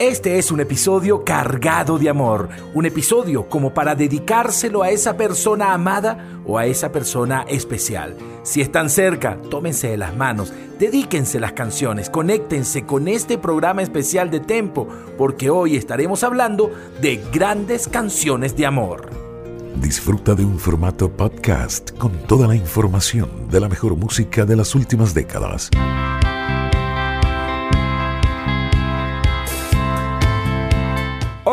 Este 0.00 0.38
es 0.38 0.50
un 0.50 0.58
episodio 0.58 1.22
cargado 1.22 2.00
de 2.00 2.08
amor, 2.08 2.48
un 2.74 2.84
episodio 2.84 3.48
como 3.48 3.72
para 3.72 3.94
dedicárselo 3.94 4.82
a 4.82 4.90
esa 4.90 5.16
persona 5.16 5.72
amada 5.72 6.40
o 6.44 6.58
a 6.58 6.66
esa 6.66 6.90
persona 6.90 7.44
especial. 7.48 8.16
Si 8.42 8.60
están 8.60 8.90
cerca, 8.90 9.38
tómense 9.50 9.86
de 9.86 9.96
las 9.96 10.16
manos, 10.16 10.52
dedíquense 10.80 11.38
las 11.38 11.52
canciones, 11.52 12.10
conéctense 12.10 12.84
con 12.84 13.06
este 13.06 13.38
programa 13.38 13.82
especial 13.82 14.32
de 14.32 14.40
Tempo, 14.40 14.88
porque 15.16 15.48
hoy 15.48 15.76
estaremos 15.76 16.24
hablando 16.24 16.72
de 17.00 17.22
grandes 17.32 17.86
canciones 17.86 18.56
de 18.56 18.66
amor. 18.66 19.10
Disfruta 19.76 20.34
de 20.34 20.44
un 20.44 20.58
formato 20.58 21.08
podcast 21.08 21.96
con 21.98 22.10
toda 22.26 22.48
la 22.48 22.56
información 22.56 23.48
de 23.48 23.60
la 23.60 23.68
mejor 23.68 23.94
música 23.94 24.44
de 24.44 24.56
las 24.56 24.74
últimas 24.74 25.14
décadas. 25.14 25.70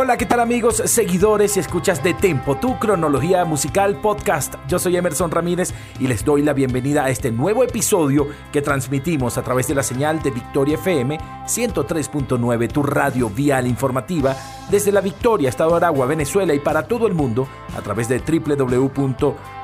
Hola, 0.03 0.17
¿qué 0.17 0.25
tal 0.25 0.39
amigos, 0.39 0.81
seguidores 0.85 1.57
y 1.57 1.59
escuchas 1.59 2.01
de 2.01 2.15
Tempo, 2.15 2.55
tu 2.55 2.79
cronología 2.79 3.45
musical 3.45 4.01
podcast? 4.01 4.55
Yo 4.67 4.79
soy 4.79 4.97
Emerson 4.97 5.29
Ramírez 5.29 5.75
y 5.99 6.07
les 6.07 6.25
doy 6.25 6.41
la 6.41 6.53
bienvenida 6.53 7.03
a 7.03 7.11
este 7.11 7.31
nuevo 7.31 7.63
episodio 7.63 8.27
que 8.51 8.63
transmitimos 8.63 9.37
a 9.37 9.43
través 9.43 9.67
de 9.67 9.75
la 9.75 9.83
señal 9.83 10.19
de 10.23 10.31
Victoria 10.31 10.73
FM 10.73 11.19
103.9, 11.45 12.71
tu 12.71 12.81
radio 12.81 13.29
vial 13.29 13.67
informativa, 13.67 14.35
desde 14.71 14.91
la 14.91 15.01
Victoria, 15.01 15.49
Estado 15.49 15.69
de 15.69 15.77
Aragua, 15.77 16.07
Venezuela 16.07 16.55
y 16.55 16.59
para 16.59 16.87
todo 16.87 17.05
el 17.05 17.13
mundo 17.13 17.47
a 17.77 17.81
través 17.83 18.09
de 18.09 18.15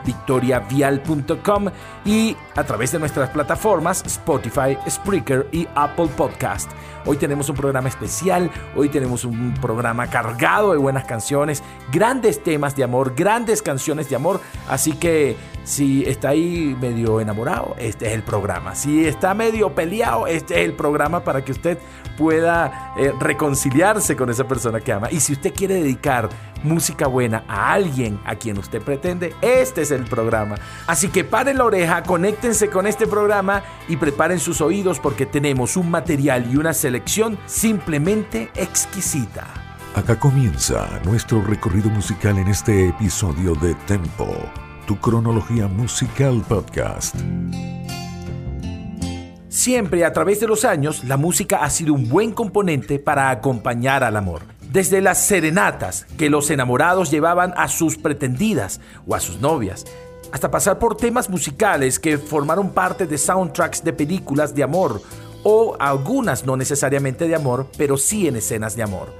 www.victoriavial.com 0.06 1.66
y 2.06 2.36
a 2.56 2.64
través 2.64 2.92
de 2.92 3.00
nuestras 3.00 3.30
plataformas 3.30 4.04
Spotify, 4.06 4.78
Spreaker 4.90 5.48
y 5.52 5.68
Apple 5.76 6.08
Podcast. 6.16 6.72
Hoy 7.06 7.18
tenemos 7.18 7.50
un 7.50 7.56
programa 7.56 7.88
especial, 7.88 8.52
hoy 8.76 8.90
tenemos 8.90 9.23
un 9.23 9.54
programa 9.62 10.08
cargado 10.08 10.73
de 10.73 10.78
buenas 10.78 11.06
canciones, 11.06 11.64
grandes 11.92 12.44
temas 12.44 12.75
de 12.75 12.84
amor, 12.84 13.14
grandes 13.16 13.62
canciones 13.62 14.09
de 14.09 14.18
amor, 14.18 14.42
así 14.68 14.92
que 14.94 15.38
si 15.64 16.03
está 16.06 16.30
ahí 16.30 16.75
medio 16.80 17.20
enamorado, 17.20 17.75
este 17.78 18.08
es 18.08 18.14
el 18.14 18.23
programa. 18.23 18.75
Si 18.75 19.06
está 19.06 19.34
medio 19.34 19.73
peleado, 19.73 20.28
este 20.28 20.62
es 20.62 20.66
el 20.66 20.73
programa 20.73 21.23
para 21.23 21.44
que 21.44 21.52
usted 21.52 21.78
pueda 22.18 22.94
eh, 22.98 23.14
reconciliarse 23.20 24.16
con 24.16 24.30
esa 24.30 24.48
persona 24.48 24.80
que 24.80 24.92
ama. 24.92 25.09
Y 25.12 25.20
si 25.20 25.34
usted 25.34 25.53
quiere 25.53 25.75
dedicar 25.75 26.30
música 26.63 27.08
buena 27.08 27.44
a 27.47 27.73
alguien 27.73 28.19
a 28.25 28.36
quien 28.36 28.58
usted 28.58 28.81
pretende, 28.81 29.36
este 29.41 29.81
es 29.81 29.91
el 29.91 30.03
programa. 30.05 30.55
Así 30.88 31.09
que 31.09 31.23
paren 31.23 31.58
la 31.58 31.66
oreja, 31.66 32.03
conéctense 32.03 32.69
con 32.69 32.88
este 32.88 33.08
programa 33.08 33.63
y 33.88 33.97
preparen 33.97 34.39
sus 34.39 34.61
oídos 34.61 35.00
porque 35.00 35.25
tenemos 35.25 35.78
un 35.78 35.91
material 35.91 36.47
y 36.52 36.58
una 36.58 36.73
selección 36.73 37.38
simplemente 37.45 38.50
exquisita. 38.55 39.47
Acá 39.95 40.19
comienza 40.19 40.88
nuestro 41.05 41.41
recorrido 41.41 41.89
musical 41.89 42.38
en 42.38 42.47
este 42.47 42.89
episodio 42.89 43.55
de 43.55 43.73
Tempo, 43.88 44.28
tu 44.85 44.95
cronología 45.00 45.67
musical 45.67 46.44
podcast. 46.47 47.16
Siempre 49.50 50.05
a 50.05 50.13
través 50.13 50.39
de 50.39 50.47
los 50.47 50.66
años, 50.66 51.03
la 51.03 51.17
música 51.17 51.63
ha 51.63 51.69
sido 51.72 51.95
un 51.95 52.08
buen 52.08 52.31
componente 52.31 53.00
para 53.00 53.31
acompañar 53.31 54.03
al 54.03 54.16
amor. 54.16 54.56
Desde 54.72 55.02
las 55.02 55.26
serenatas 55.26 56.06
que 56.18 56.30
los 56.30 56.50
enamorados 56.50 57.10
llevaban 57.10 57.54
a 57.56 57.68
sus 57.70 57.98
pretendidas 57.98 58.82
o 59.08 59.16
a 59.16 59.20
sus 59.20 59.40
novias, 59.40 59.86
hasta 60.32 60.52
pasar 60.52 60.78
por 60.78 60.98
temas 60.98 61.30
musicales 61.30 62.00
que 62.00 62.18
formaron 62.18 62.72
parte 62.72 63.08
de 63.08 63.18
soundtracks 63.18 63.84
de 63.84 63.94
películas 63.94 64.54
de 64.54 64.64
amor 64.64 65.02
o 65.44 65.78
algunas 65.80 66.46
no 66.46 66.58
necesariamente 66.58 67.28
de 67.28 67.36
amor, 67.36 67.68
pero 67.78 67.98
sí 67.98 68.28
en 68.28 68.36
escenas 68.36 68.76
de 68.76 68.84
amor. 68.84 69.14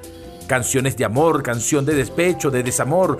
Canciones 0.48 0.98
de 0.98 1.06
amor, 1.06 1.44
canción 1.44 1.86
de 1.86 1.96
despecho, 1.96 2.52
de 2.52 2.64
desamor, 2.64 3.20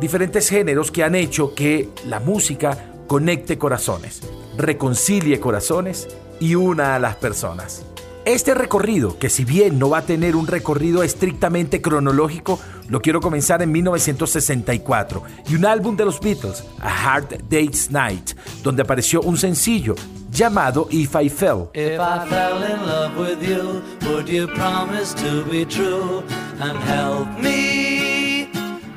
diferentes 0.00 0.48
géneros 0.48 0.90
que 0.90 1.04
han 1.04 1.14
hecho 1.14 1.54
que 1.54 1.90
la 2.06 2.18
música 2.18 2.92
conecte 3.06 3.56
corazones, 3.56 4.22
reconcilie 4.56 5.38
corazones 5.38 6.08
y 6.40 6.56
una 6.56 6.96
a 6.96 6.98
las 6.98 7.16
personas. 7.16 7.84
Este 8.28 8.52
recorrido, 8.52 9.18
que 9.18 9.30
si 9.30 9.46
bien 9.46 9.78
no 9.78 9.88
va 9.88 9.98
a 9.98 10.02
tener 10.02 10.36
un 10.36 10.46
recorrido 10.46 11.02
estrictamente 11.02 11.80
cronológico, 11.80 12.60
lo 12.90 13.00
quiero 13.00 13.22
comenzar 13.22 13.62
en 13.62 13.72
1964 13.72 15.22
y 15.48 15.54
un 15.54 15.64
álbum 15.64 15.96
de 15.96 16.04
los 16.04 16.20
Beatles, 16.20 16.62
A 16.78 17.14
Hard 17.14 17.48
Day's 17.48 17.90
Night, 17.90 18.32
donde 18.62 18.82
apareció 18.82 19.22
un 19.22 19.38
sencillo 19.38 19.94
llamado 20.30 20.88
If 20.90 21.16
I 21.18 21.30
Fell. 21.30 21.70
If 21.72 21.98
I 21.98 22.28
fell 22.28 22.62
in 22.64 22.86
love 22.86 23.16
with 23.16 23.42
you, 23.42 23.82
would 24.10 24.28
you 24.28 24.46
promise 24.48 25.14
to 25.14 25.50
be 25.50 25.64
true 25.64 26.22
and 26.60 26.78
help 26.80 27.28
me 27.40 28.50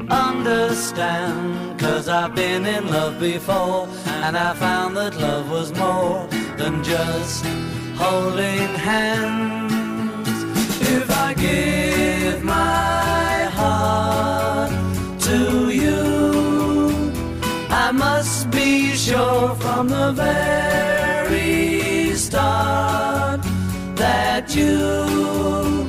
understand? 0.09 1.79
Cause 1.79 2.09
I've 2.09 2.35
been 2.35 2.65
in 2.65 2.85
love 2.91 3.17
before 3.17 3.87
and 4.25 4.35
I 4.35 4.53
found 4.55 4.97
that 4.97 5.15
love 5.15 5.49
was 5.49 5.73
more 5.77 6.27
than 6.57 6.83
just 6.83 7.45
holding 8.01 8.73
hands. 8.89 10.29
If 10.95 11.07
I 11.27 11.33
give 11.33 12.43
my 12.43 13.33
heart 13.57 14.71
to 15.27 15.69
you, 15.69 17.11
I 17.69 17.91
must 17.91 18.49
be 18.49 18.95
sure 18.95 19.55
from 19.63 19.87
the 19.87 20.11
very 20.13 22.15
start 22.15 23.41
that 23.95 24.55
you 24.55 25.87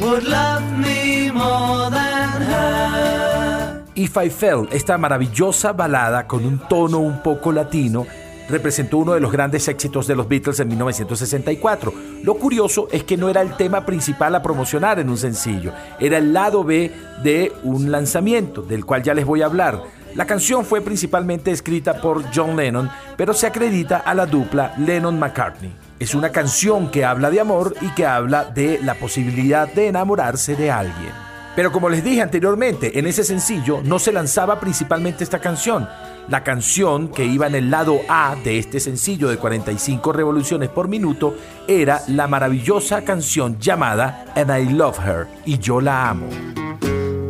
would 0.00 0.24
love 0.24 0.66
me 0.78 1.30
more 1.30 1.90
than 1.90 2.42
her. 2.50 3.82
If 3.94 4.16
I 4.16 4.30
Fell, 4.30 4.68
esta 4.70 4.96
maravillosa 4.96 5.72
balada 5.72 6.26
con 6.28 6.44
un 6.44 6.58
tono 6.68 7.00
un 7.00 7.20
poco 7.20 7.50
latino, 7.50 8.06
representó 8.48 8.98
uno 8.98 9.12
de 9.12 9.20
los 9.20 9.32
grandes 9.32 9.68
éxitos 9.68 10.06
de 10.06 10.16
los 10.16 10.28
Beatles 10.28 10.60
en 10.60 10.68
1964. 10.68 11.92
Lo 12.22 12.34
curioso 12.34 12.88
es 12.90 13.04
que 13.04 13.16
no 13.16 13.28
era 13.28 13.40
el 13.40 13.56
tema 13.56 13.84
principal 13.84 14.34
a 14.34 14.42
promocionar 14.42 14.98
en 14.98 15.08
un 15.08 15.18
sencillo, 15.18 15.72
era 16.00 16.18
el 16.18 16.32
lado 16.32 16.64
B 16.64 16.90
de 17.22 17.52
un 17.62 17.90
lanzamiento, 17.90 18.62
del 18.62 18.84
cual 18.84 19.02
ya 19.02 19.14
les 19.14 19.26
voy 19.26 19.42
a 19.42 19.46
hablar. 19.46 19.82
La 20.14 20.26
canción 20.26 20.64
fue 20.64 20.80
principalmente 20.80 21.50
escrita 21.50 22.00
por 22.00 22.24
John 22.34 22.56
Lennon, 22.56 22.90
pero 23.16 23.34
se 23.34 23.46
acredita 23.46 23.98
a 23.98 24.14
la 24.14 24.26
dupla 24.26 24.74
Lennon-McCartney. 24.78 25.72
Es 26.00 26.14
una 26.14 26.30
canción 26.30 26.90
que 26.90 27.04
habla 27.04 27.30
de 27.30 27.40
amor 27.40 27.74
y 27.80 27.88
que 27.90 28.06
habla 28.06 28.44
de 28.44 28.80
la 28.82 28.94
posibilidad 28.94 29.72
de 29.72 29.88
enamorarse 29.88 30.56
de 30.56 30.70
alguien. 30.70 31.12
Pero 31.54 31.72
como 31.72 31.88
les 31.88 32.04
dije 32.04 32.22
anteriormente, 32.22 32.98
en 32.98 33.06
ese 33.06 33.24
sencillo 33.24 33.80
no 33.82 33.98
se 33.98 34.12
lanzaba 34.12 34.60
principalmente 34.60 35.24
esta 35.24 35.40
canción. 35.40 35.88
La 36.28 36.44
canción 36.44 37.08
que 37.08 37.24
iba 37.24 37.46
en 37.46 37.54
el 37.54 37.70
lado 37.70 38.00
A 38.06 38.36
de 38.44 38.58
este 38.58 38.80
sencillo 38.80 39.28
de 39.28 39.38
45 39.38 40.12
revoluciones 40.12 40.68
por 40.68 40.86
minuto 40.86 41.34
era 41.66 42.02
la 42.08 42.26
maravillosa 42.26 43.02
canción 43.02 43.58
llamada 43.58 44.26
And 44.36 44.50
I 44.50 44.70
Love 44.70 44.98
Her 44.98 45.26
y 45.46 45.58
yo 45.58 45.80
la 45.80 46.10
amo. 46.10 46.26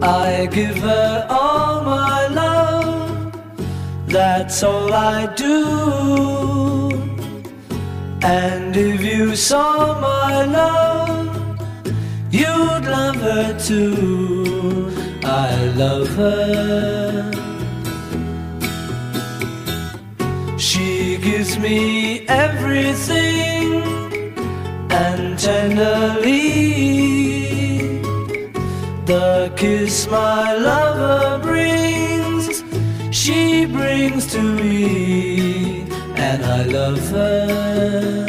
I 0.02 0.48
give 0.52 0.80
her 0.82 1.26
all 1.30 1.84
my 1.84 2.26
love, 2.34 3.32
that's 4.08 4.64
all 4.64 4.92
I 4.92 5.28
do. 5.36 6.90
And 8.22 8.76
if 8.76 9.00
you 9.00 9.36
saw 9.36 10.00
my 10.00 10.44
love, 10.44 11.28
you'd 12.32 12.84
love 12.84 13.16
her 13.16 13.56
too. 13.64 14.90
I 15.24 15.66
love 15.76 16.08
her. 16.16 17.07
Gives 21.30 21.58
me 21.58 22.20
everything 22.28 23.82
and 24.90 25.38
tenderly 25.38 26.32
the 29.04 29.52
kiss 29.54 30.08
my 30.08 30.54
lover 30.54 31.38
brings, 31.42 32.64
she 33.10 33.66
brings 33.66 34.26
to 34.32 34.40
me, 34.40 35.82
and 36.16 36.44
I 36.44 36.64
love 36.64 37.10
her. 37.10 38.26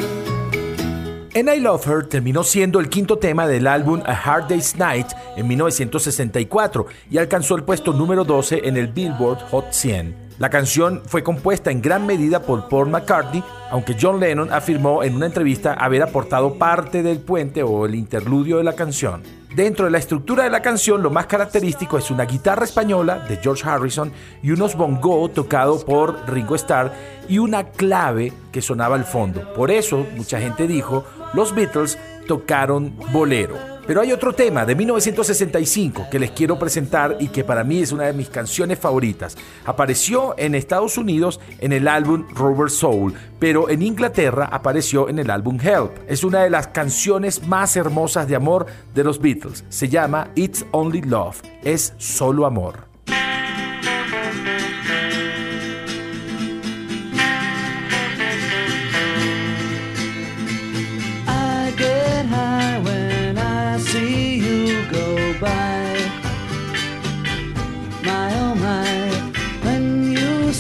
And 1.35 1.49
I 1.49 1.59
Love 1.59 1.85
Her 1.85 2.09
terminó 2.09 2.43
siendo 2.43 2.79
el 2.79 2.89
quinto 2.89 3.17
tema 3.17 3.47
del 3.47 3.67
álbum 3.67 4.01
A 4.05 4.13
Hard 4.13 4.49
Day's 4.49 4.75
Night 4.75 5.07
en 5.37 5.47
1964 5.47 6.87
y 7.09 7.17
alcanzó 7.17 7.55
el 7.55 7.63
puesto 7.63 7.93
número 7.93 8.25
12 8.25 8.67
en 8.67 8.75
el 8.75 8.87
Billboard 8.87 9.39
Hot 9.51 9.71
100. 9.71 10.28
La 10.39 10.49
canción 10.49 11.01
fue 11.05 11.21
compuesta 11.21 11.69
en 11.69 11.81
gran 11.81 12.07
medida 12.07 12.41
por 12.41 12.69
Paul 12.69 12.89
McCartney, 12.89 13.43
aunque 13.71 13.97
John 13.99 14.21
Lennon 14.21 14.53
afirmó 14.53 15.03
en 15.03 15.15
una 15.15 15.25
entrevista 15.25 15.73
haber 15.73 16.01
aportado 16.01 16.53
parte 16.53 17.03
del 17.03 17.19
puente 17.19 17.61
o 17.61 17.85
el 17.85 17.93
interludio 17.93 18.55
de 18.57 18.63
la 18.63 18.71
canción. 18.71 19.21
Dentro 19.53 19.83
de 19.83 19.91
la 19.91 19.97
estructura 19.97 20.45
de 20.45 20.49
la 20.49 20.61
canción, 20.61 21.03
lo 21.03 21.09
más 21.09 21.25
característico 21.25 21.97
es 21.97 22.09
una 22.09 22.23
guitarra 22.23 22.63
española 22.63 23.25
de 23.27 23.35
George 23.35 23.67
Harrison 23.67 24.13
y 24.41 24.51
unos 24.51 24.77
bongo 24.77 25.27
tocado 25.29 25.85
por 25.85 26.29
Ringo 26.29 26.55
Starr 26.55 26.93
y 27.27 27.39
una 27.39 27.65
clave 27.65 28.31
que 28.53 28.61
sonaba 28.61 28.95
al 28.95 29.03
fondo. 29.03 29.53
Por 29.53 29.71
eso, 29.71 30.07
mucha 30.15 30.39
gente 30.39 30.67
dijo, 30.67 31.03
los 31.33 31.53
Beatles 31.53 31.97
tocaron 32.27 32.95
bolero. 33.11 33.78
Pero 33.89 34.01
hay 34.01 34.11
otro 34.11 34.33
tema 34.33 34.67
de 34.67 34.75
1965 34.75 36.09
que 36.11 36.19
les 36.19 36.29
quiero 36.29 36.59
presentar 36.59 37.17
y 37.19 37.29
que 37.29 37.43
para 37.43 37.63
mí 37.63 37.79
es 37.79 37.91
una 37.91 38.03
de 38.03 38.13
mis 38.13 38.29
canciones 38.29 38.77
favoritas. 38.77 39.35
Apareció 39.65 40.35
en 40.37 40.53
Estados 40.53 40.99
Unidos 40.99 41.39
en 41.57 41.73
el 41.73 41.87
álbum 41.87 42.27
Rover 42.35 42.69
Soul, 42.69 43.15
pero 43.39 43.67
en 43.67 43.81
Inglaterra 43.81 44.47
apareció 44.51 45.09
en 45.09 45.17
el 45.17 45.31
álbum 45.31 45.57
Help. 45.59 45.89
Es 46.07 46.23
una 46.23 46.43
de 46.43 46.51
las 46.51 46.67
canciones 46.67 47.47
más 47.47 47.75
hermosas 47.75 48.27
de 48.27 48.35
amor 48.35 48.67
de 48.93 49.03
los 49.03 49.19
Beatles. 49.19 49.65
Se 49.69 49.89
llama 49.89 50.29
It's 50.35 50.67
Only 50.69 51.01
Love, 51.01 51.41
es 51.63 51.95
solo 51.97 52.45
amor. 52.45 52.88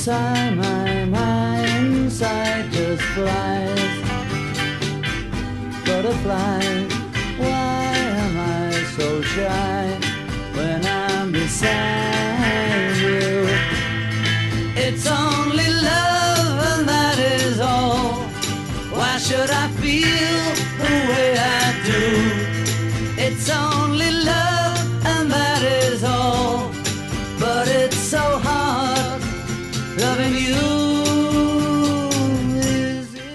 Inside 0.09 0.57
my 0.57 1.05
mind 1.05 1.95
inside 1.95 2.71
just 2.71 3.01
flies. 3.13 3.95
Butterflies 5.85 6.91
why 7.37 7.93
am 8.25 8.37
i 8.39 8.71
so 8.97 9.21
shy 9.21 9.99
when 10.55 10.83
i'm 10.85 11.31
beside 11.31 12.97
you? 12.97 13.47
It's 14.75 15.05
only 15.05 15.38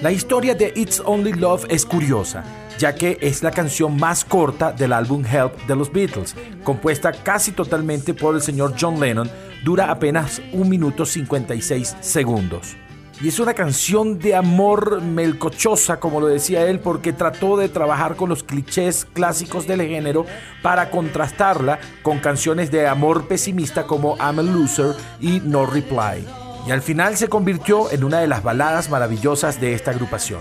La 0.05 0.13
historia 0.13 0.55
de 0.55 0.71
It's 0.77 1.01
Only 1.03 1.33
Love 1.33 1.65
es 1.71 1.87
curiosa, 1.87 2.45
ya 2.79 2.95
que 2.95 3.17
es 3.23 3.43
la 3.43 3.51
canción 3.51 3.97
más 3.97 4.23
corta 4.23 4.71
del 4.71 4.93
álbum 4.93 5.25
Help 5.25 5.67
de 5.67 5.75
los 5.75 5.91
Beatles, 5.91 6.37
compuesta 6.63 7.11
casi 7.11 7.53
totalmente 7.53 8.13
por 8.13 8.35
el 8.35 8.43
señor 8.43 8.75
John 8.79 9.01
Lennon, 9.01 9.31
dura 9.65 9.91
apenas 9.91 10.43
1 10.53 10.63
minuto 10.67 11.07
56 11.07 11.97
segundos. 12.01 12.77
Y 13.23 13.29
es 13.29 13.41
una 13.41 13.55
canción 13.55 14.19
de 14.19 14.35
amor 14.35 15.01
melcochosa, 15.01 15.99
como 15.99 16.21
lo 16.21 16.27
decía 16.27 16.67
él, 16.67 16.81
porque 16.81 17.15
trató 17.15 17.57
de 17.57 17.71
trabajar 17.71 18.15
con 18.15 18.29
los 18.29 18.43
clichés 18.43 19.07
clásicos 19.07 19.67
del 19.67 19.81
género 19.81 20.27
para 20.63 20.91
contrastarla 20.91 21.79
con 22.03 22.19
canciones 22.19 22.71
de 22.71 22.87
amor 22.87 23.27
pesimista 23.27 23.87
como 23.87 24.19
I'm 24.19 24.39
a 24.39 24.43
Loser 24.43 24.95
y 25.19 25.41
No 25.41 25.65
Reply 25.65 26.44
y 26.67 26.71
al 26.71 26.83
final 26.83 27.17
se 27.17 27.29
convirtió 27.29 27.91
en 27.91 28.05
una 28.05 28.21
de 28.21 28.27
las 28.27 28.43
baladas 28.43 28.91
maravillosas 28.91 29.61
de 29.61 29.75
esta 29.75 29.91
agrupación. 29.91 30.41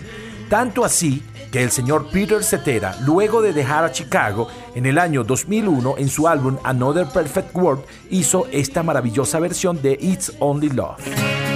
Tanto 0.50 0.86
así 0.86 1.24
que 1.52 1.64
el 1.64 1.72
señor 1.72 2.08
Peter 2.12 2.44
Cetera, 2.44 2.96
luego 3.02 3.42
de 3.42 3.54
dejar 3.54 3.84
a 3.84 3.92
Chicago 3.92 4.48
en 4.76 4.86
el 4.86 4.98
año 4.98 5.24
2001 5.24 5.96
en 5.98 6.10
su 6.10 6.28
álbum 6.28 6.58
Another 6.64 7.08
Perfect 7.08 7.56
World, 7.56 7.84
hizo 8.10 8.48
esta 8.52 8.84
maravillosa 8.84 9.40
versión 9.40 9.82
de 9.82 9.98
It's 10.02 10.34
Only 10.40 10.70
Love. 10.70 11.53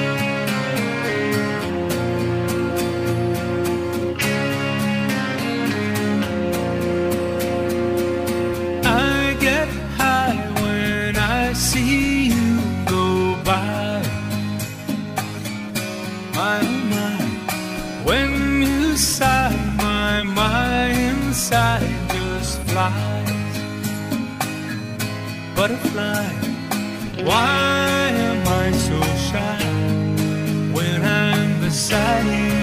Butterfly. 25.55 26.27
Why 27.23 28.09
am 28.27 28.47
I 28.47 28.71
so 28.71 29.01
shy 29.27 29.63
when 30.71 31.03
I'm 31.03 31.59
beside 31.61 32.25
you? 32.25 32.56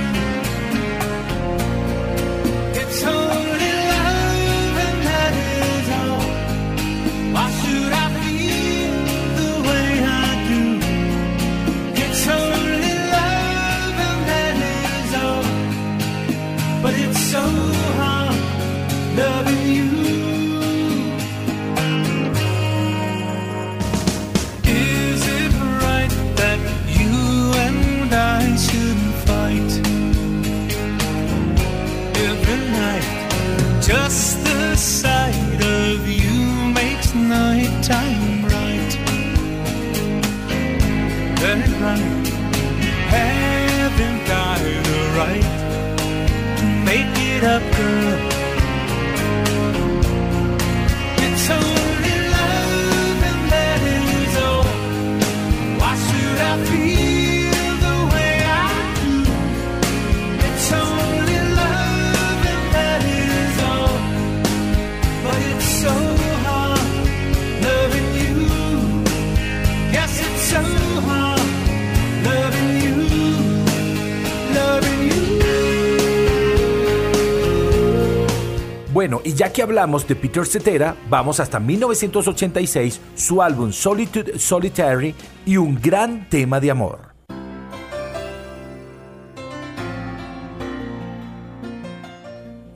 Que 79.54 79.62
hablamos 79.62 80.06
de 80.08 80.16
Peter 80.16 80.44
Cetera, 80.44 80.96
vamos 81.08 81.38
hasta 81.38 81.60
1986, 81.60 83.00
su 83.14 83.40
álbum 83.40 83.70
Solitude 83.72 84.36
Solitary 84.36 85.14
y 85.46 85.56
un 85.56 85.80
gran 85.80 86.28
tema 86.28 86.58
de 86.58 86.72
amor. 86.72 87.14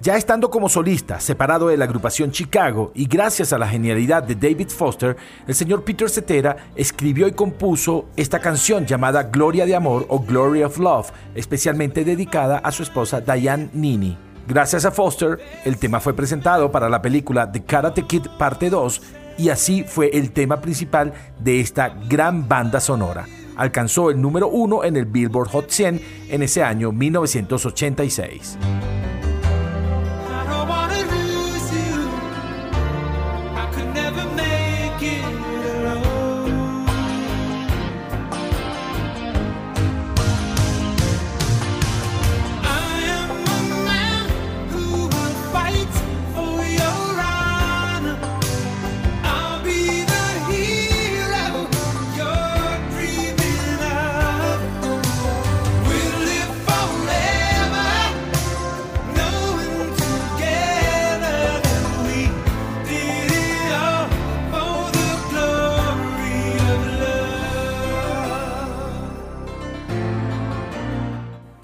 Ya 0.00 0.16
estando 0.16 0.48
como 0.48 0.68
solista, 0.68 1.18
separado 1.18 1.66
de 1.66 1.76
la 1.76 1.84
agrupación 1.84 2.30
Chicago 2.30 2.92
y 2.94 3.06
gracias 3.06 3.52
a 3.52 3.58
la 3.58 3.66
genialidad 3.66 4.22
de 4.22 4.36
David 4.36 4.68
Foster, 4.68 5.16
el 5.48 5.56
señor 5.56 5.82
Peter 5.82 6.08
Cetera 6.08 6.70
escribió 6.76 7.26
y 7.26 7.32
compuso 7.32 8.06
esta 8.16 8.38
canción 8.38 8.86
llamada 8.86 9.24
Gloria 9.24 9.66
de 9.66 9.74
Amor 9.74 10.06
o 10.08 10.20
Glory 10.20 10.62
of 10.62 10.78
Love, 10.78 11.10
especialmente 11.34 12.04
dedicada 12.04 12.58
a 12.58 12.70
su 12.70 12.84
esposa 12.84 13.20
Diane 13.20 13.68
Nini. 13.72 14.27
Gracias 14.48 14.86
a 14.86 14.90
Foster, 14.90 15.38
el 15.66 15.76
tema 15.76 16.00
fue 16.00 16.14
presentado 16.14 16.72
para 16.72 16.88
la 16.88 17.02
película 17.02 17.52
The 17.52 17.64
Karate 17.64 18.06
Kid 18.06 18.28
Parte 18.38 18.70
2 18.70 19.02
y 19.36 19.50
así 19.50 19.84
fue 19.84 20.08
el 20.14 20.30
tema 20.30 20.62
principal 20.62 21.12
de 21.38 21.60
esta 21.60 21.90
gran 22.08 22.48
banda 22.48 22.80
sonora. 22.80 23.26
Alcanzó 23.56 24.08
el 24.08 24.18
número 24.18 24.48
uno 24.48 24.84
en 24.84 24.96
el 24.96 25.04
Billboard 25.04 25.50
Hot 25.50 25.68
100 25.68 26.00
en 26.30 26.42
ese 26.42 26.62
año 26.62 26.92
1986. 26.92 28.56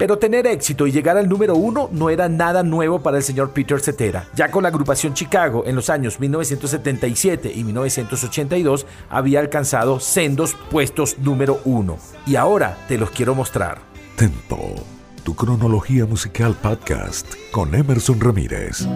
Pero 0.05 0.19
tener 0.19 0.45
éxito 0.45 0.85
y 0.85 0.91
llegar 0.91 1.17
al 1.17 1.27
número 1.27 1.55
uno 1.55 1.89
no 1.91 2.11
era 2.11 2.29
nada 2.29 2.61
nuevo 2.61 3.01
para 3.01 3.17
el 3.17 3.23
señor 3.23 3.53
Peter 3.53 3.79
Cetera. 3.79 4.27
Ya 4.35 4.51
con 4.51 4.61
la 4.61 4.69
agrupación 4.69 5.15
Chicago 5.15 5.63
en 5.65 5.75
los 5.75 5.89
años 5.89 6.19
1977 6.19 7.51
y 7.51 7.63
1982 7.63 8.85
había 9.09 9.39
alcanzado 9.39 9.99
sendos 9.99 10.55
puestos 10.69 11.17
número 11.17 11.59
uno. 11.65 11.97
Y 12.27 12.35
ahora 12.35 12.77
te 12.87 12.99
los 12.99 13.09
quiero 13.09 13.33
mostrar. 13.33 13.79
Tempo, 14.15 14.75
tu 15.23 15.33
cronología 15.33 16.05
musical 16.05 16.53
podcast 16.53 17.25
con 17.51 17.73
Emerson 17.73 18.21
Ramírez. 18.21 18.87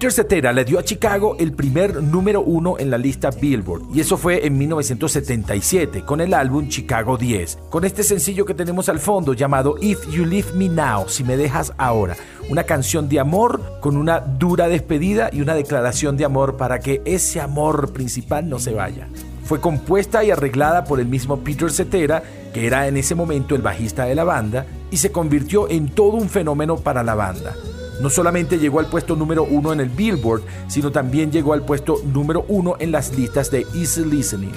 Peter 0.00 0.12
Cetera 0.12 0.50
le 0.54 0.64
dio 0.64 0.78
a 0.78 0.82
Chicago 0.82 1.36
el 1.38 1.52
primer 1.52 2.02
número 2.02 2.40
uno 2.40 2.78
en 2.78 2.88
la 2.88 2.96
lista 2.96 3.28
Billboard 3.28 3.82
y 3.92 4.00
eso 4.00 4.16
fue 4.16 4.46
en 4.46 4.56
1977 4.56 6.06
con 6.06 6.22
el 6.22 6.32
álbum 6.32 6.68
Chicago 6.68 7.18
10, 7.18 7.58
con 7.68 7.84
este 7.84 8.02
sencillo 8.02 8.46
que 8.46 8.54
tenemos 8.54 8.88
al 8.88 8.98
fondo 8.98 9.34
llamado 9.34 9.76
If 9.78 10.08
You 10.08 10.24
Leave 10.24 10.54
Me 10.54 10.70
Now, 10.70 11.06
si 11.06 11.22
me 11.22 11.36
dejas 11.36 11.74
ahora, 11.76 12.16
una 12.48 12.64
canción 12.64 13.10
de 13.10 13.20
amor 13.20 13.60
con 13.80 13.98
una 13.98 14.20
dura 14.20 14.68
despedida 14.68 15.28
y 15.34 15.42
una 15.42 15.54
declaración 15.54 16.16
de 16.16 16.24
amor 16.24 16.56
para 16.56 16.80
que 16.80 17.02
ese 17.04 17.38
amor 17.38 17.92
principal 17.92 18.48
no 18.48 18.58
se 18.58 18.72
vaya. 18.72 19.06
Fue 19.44 19.60
compuesta 19.60 20.24
y 20.24 20.30
arreglada 20.30 20.84
por 20.84 20.98
el 20.98 21.08
mismo 21.08 21.40
Peter 21.40 21.70
Cetera, 21.70 22.22
que 22.54 22.66
era 22.66 22.88
en 22.88 22.96
ese 22.96 23.14
momento 23.14 23.54
el 23.54 23.60
bajista 23.60 24.06
de 24.06 24.14
la 24.14 24.24
banda, 24.24 24.64
y 24.90 24.96
se 24.96 25.12
convirtió 25.12 25.68
en 25.68 25.90
todo 25.90 26.12
un 26.12 26.30
fenómeno 26.30 26.76
para 26.76 27.02
la 27.02 27.14
banda. 27.14 27.54
No 28.00 28.08
solamente 28.08 28.58
llegó 28.58 28.80
al 28.80 28.86
puesto 28.86 29.14
número 29.14 29.44
uno 29.44 29.72
en 29.72 29.80
el 29.80 29.90
Billboard, 29.90 30.42
sino 30.68 30.90
también 30.90 31.30
llegó 31.30 31.52
al 31.52 31.62
puesto 31.62 31.96
número 32.04 32.44
uno 32.48 32.76
en 32.78 32.92
las 32.92 33.16
listas 33.16 33.50
de 33.50 33.66
Easy 33.74 34.04
Listening. 34.04 34.52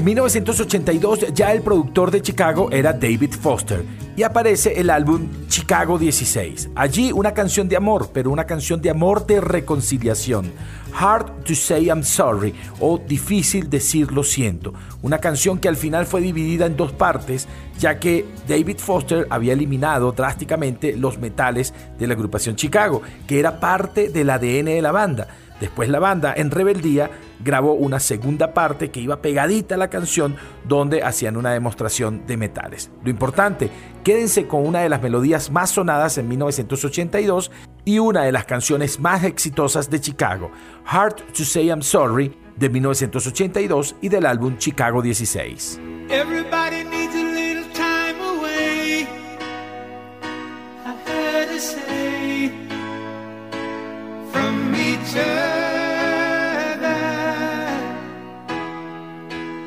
En 0.00 0.06
1982 0.06 1.26
ya 1.34 1.52
el 1.52 1.60
productor 1.60 2.10
de 2.10 2.22
Chicago 2.22 2.70
era 2.72 2.94
David 2.94 3.34
Foster 3.38 3.84
y 4.16 4.22
aparece 4.22 4.80
el 4.80 4.88
álbum 4.88 5.28
Chicago 5.46 5.98
16. 5.98 6.70
Allí 6.74 7.12
una 7.12 7.34
canción 7.34 7.68
de 7.68 7.76
amor, 7.76 8.08
pero 8.10 8.30
una 8.30 8.46
canción 8.46 8.80
de 8.80 8.88
amor 8.88 9.26
de 9.26 9.42
reconciliación. 9.42 10.52
Hard 10.98 11.44
to 11.44 11.54
say 11.54 11.88
I'm 11.88 12.02
sorry 12.02 12.54
o 12.80 12.96
Difícil 12.96 13.68
decir 13.68 14.10
lo 14.10 14.24
siento. 14.24 14.72
Una 15.02 15.18
canción 15.18 15.58
que 15.58 15.68
al 15.68 15.76
final 15.76 16.06
fue 16.06 16.22
dividida 16.22 16.64
en 16.64 16.78
dos 16.78 16.92
partes 16.92 17.46
ya 17.78 18.00
que 18.00 18.24
David 18.48 18.78
Foster 18.78 19.26
había 19.28 19.52
eliminado 19.52 20.12
drásticamente 20.12 20.96
los 20.96 21.18
metales 21.18 21.74
de 21.98 22.06
la 22.06 22.14
agrupación 22.14 22.56
Chicago, 22.56 23.02
que 23.26 23.38
era 23.38 23.60
parte 23.60 24.08
del 24.08 24.30
ADN 24.30 24.64
de 24.64 24.80
la 24.80 24.92
banda. 24.92 25.28
Después 25.60 25.90
la 25.90 25.98
banda, 25.98 26.32
en 26.34 26.50
rebeldía, 26.50 27.10
grabó 27.44 27.74
una 27.74 28.00
segunda 28.00 28.54
parte 28.54 28.90
que 28.90 29.00
iba 29.00 29.20
pegadita 29.20 29.74
a 29.74 29.78
la 29.78 29.90
canción 29.90 30.36
donde 30.66 31.02
hacían 31.02 31.36
una 31.36 31.52
demostración 31.52 32.26
de 32.26 32.36
metales. 32.38 32.90
Lo 33.04 33.10
importante, 33.10 33.70
quédense 34.02 34.46
con 34.46 34.66
una 34.66 34.80
de 34.80 34.88
las 34.88 35.02
melodías 35.02 35.50
más 35.50 35.70
sonadas 35.70 36.16
en 36.18 36.28
1982 36.28 37.50
y 37.84 37.98
una 37.98 38.22
de 38.22 38.32
las 38.32 38.46
canciones 38.46 38.98
más 38.98 39.24
exitosas 39.24 39.90
de 39.90 40.00
Chicago, 40.00 40.50
Hard 40.86 41.16
to 41.36 41.44
Say 41.44 41.68
I'm 41.68 41.82
Sorry, 41.82 42.34
de 42.56 42.68
1982 42.68 43.96
y 44.00 44.08
del 44.08 44.26
álbum 44.26 44.56
Chicago 44.58 45.02
16. 45.02 45.80
Everybody 46.08 46.84
needs 46.84 47.14
a 47.14 47.22
little 47.22 47.64
time 47.72 48.20
away. 48.20 49.06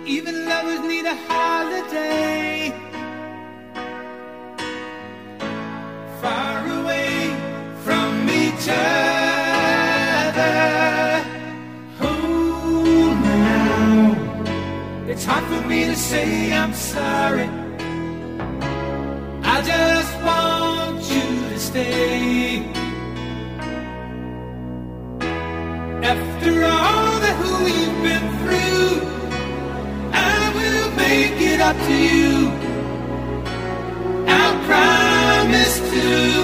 Even 0.06 0.46
lovers 0.46 0.80
need 0.88 1.06
a 1.06 1.16
holiday. 1.28 2.72
Far 6.22 6.66
away 6.80 7.36
from 7.84 8.30
each 8.30 8.70
other. 8.70 8.86
Oh, 12.00 13.14
now. 13.24 14.16
It's 15.10 15.26
hard 15.26 15.44
for 15.44 15.68
me 15.68 15.88
to 15.88 15.96
say 15.98 16.54
I'm 16.54 16.74
sorry. 16.74 17.50
I 19.44 19.62
just 19.62 20.14
want 20.24 21.02
you 21.12 21.50
to 21.50 21.60
stay. 21.60 22.83
After 26.04 26.66
all 26.66 27.20
that 27.22 27.38
we've 27.64 28.04
been 28.04 28.28
through, 28.42 29.08
I 30.12 30.52
will 30.54 30.92
make 30.98 31.40
it 31.40 31.62
up 31.62 31.78
to 31.78 31.94
you. 31.94 32.52
I 34.28 34.46
promise 34.68 35.80
to. 35.80 36.43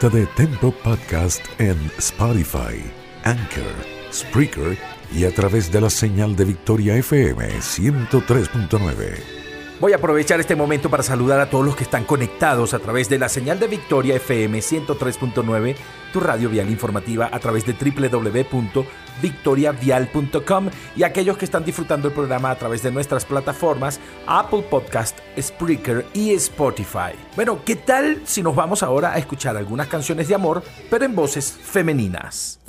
De 0.00 0.26
Tempo 0.36 0.72
Podcast 0.84 1.40
en 1.58 1.90
Spotify, 1.96 2.84
Anchor, 3.24 3.74
Spreaker 4.12 4.76
y 5.10 5.24
a 5.24 5.34
través 5.34 5.72
de 5.72 5.80
la 5.80 5.88
señal 5.88 6.36
de 6.36 6.44
Victoria 6.44 6.96
FM 6.96 7.48
103.9. 7.48 9.36
Voy 9.80 9.94
a 9.94 9.96
aprovechar 9.96 10.38
este 10.38 10.54
momento 10.54 10.90
para 10.90 11.02
saludar 11.02 11.40
a 11.40 11.48
todos 11.48 11.64
los 11.64 11.76
que 11.76 11.84
están 11.84 12.04
conectados 12.04 12.74
a 12.74 12.78
través 12.78 13.08
de 13.08 13.18
la 13.18 13.30
señal 13.30 13.58
de 13.58 13.68
Victoria 13.68 14.16
FM 14.16 14.58
103.9, 14.58 15.76
radio 16.20 16.48
vial 16.48 16.70
informativa 16.70 17.28
a 17.32 17.38
través 17.38 17.66
de 17.66 17.72
www.victoriavial.com 17.72 20.70
y 20.96 21.02
aquellos 21.02 21.36
que 21.36 21.44
están 21.44 21.64
disfrutando 21.64 22.08
el 22.08 22.14
programa 22.14 22.50
a 22.50 22.56
través 22.56 22.82
de 22.82 22.90
nuestras 22.90 23.24
plataformas 23.24 24.00
Apple 24.26 24.62
Podcast, 24.70 25.18
Spreaker 25.40 26.06
y 26.14 26.32
Spotify. 26.34 27.12
Bueno, 27.34 27.60
¿qué 27.64 27.76
tal 27.76 28.22
si 28.24 28.42
nos 28.42 28.54
vamos 28.54 28.82
ahora 28.82 29.12
a 29.12 29.18
escuchar 29.18 29.56
algunas 29.56 29.88
canciones 29.88 30.28
de 30.28 30.34
amor, 30.34 30.62
pero 30.90 31.04
en 31.04 31.14
voces 31.14 31.52
femeninas? 31.52 32.60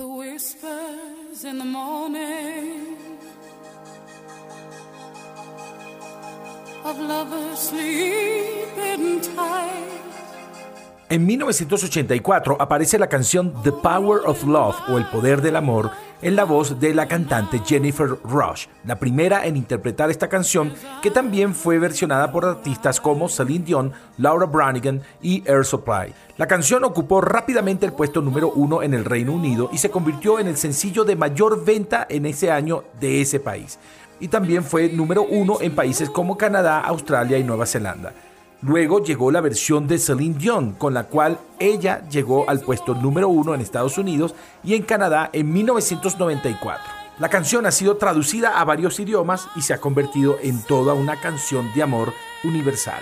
En 11.09 11.25
1984 11.25 12.57
aparece 12.59 12.99
la 12.99 13.07
canción 13.07 13.53
The 13.63 13.71
Power 13.71 14.23
of 14.25 14.43
Love 14.43 14.75
o 14.89 14.97
El 14.97 15.05
Poder 15.05 15.41
del 15.41 15.55
Amor 15.55 15.89
en 16.21 16.35
la 16.35 16.43
voz 16.43 16.81
de 16.81 16.93
la 16.93 17.07
cantante 17.07 17.61
Jennifer 17.65 18.09
Rush, 18.25 18.65
la 18.83 18.99
primera 18.99 19.45
en 19.45 19.55
interpretar 19.55 20.11
esta 20.11 20.27
canción 20.27 20.73
que 21.01 21.09
también 21.09 21.55
fue 21.55 21.79
versionada 21.79 22.29
por 22.29 22.43
artistas 22.43 22.99
como 22.99 23.29
Celine 23.29 23.63
Dion, 23.63 23.93
Laura 24.17 24.47
Branigan 24.47 25.01
y 25.21 25.49
Air 25.49 25.63
Supply. 25.63 26.13
La 26.35 26.45
canción 26.45 26.83
ocupó 26.83 27.21
rápidamente 27.21 27.85
el 27.85 27.93
puesto 27.93 28.19
número 28.19 28.51
uno 28.51 28.83
en 28.83 28.93
el 28.93 29.05
Reino 29.05 29.31
Unido 29.31 29.69
y 29.71 29.77
se 29.77 29.89
convirtió 29.89 30.39
en 30.39 30.47
el 30.47 30.57
sencillo 30.57 31.05
de 31.05 31.15
mayor 31.15 31.63
venta 31.63 32.05
en 32.09 32.25
ese 32.25 32.51
año 32.51 32.83
de 32.99 33.21
ese 33.21 33.39
país. 33.39 33.79
Y 34.19 34.27
también 34.27 34.61
fue 34.61 34.89
número 34.89 35.23
uno 35.23 35.59
en 35.61 35.73
países 35.73 36.09
como 36.09 36.35
Canadá, 36.35 36.81
Australia 36.81 37.37
y 37.37 37.45
Nueva 37.45 37.65
Zelanda. 37.65 38.11
Luego 38.61 39.03
llegó 39.03 39.31
la 39.31 39.41
versión 39.41 39.87
de 39.87 39.99
Celine 39.99 40.37
Dion, 40.37 40.71
con 40.73 40.93
la 40.93 41.03
cual 41.03 41.39
ella 41.59 42.07
llegó 42.09 42.49
al 42.49 42.59
puesto 42.59 42.95
número 42.95 43.29
uno 43.29 43.53
en 43.53 43.61
Estados 43.61 43.97
Unidos 43.99 44.33
y 44.63 44.73
en 44.73 44.81
Canadá 44.81 45.29
en 45.31 45.53
1994. 45.53 46.83
La 47.19 47.29
canción 47.29 47.65
ha 47.65 47.71
sido 47.71 47.97
traducida 47.97 48.59
a 48.59 48.65
varios 48.65 48.99
idiomas 48.99 49.47
y 49.55 49.61
se 49.61 49.73
ha 49.73 49.79
convertido 49.79 50.37
en 50.41 50.61
toda 50.63 50.93
una 50.93 51.19
canción 51.19 51.71
de 51.73 51.83
amor 51.83 52.13
universal. 52.43 53.01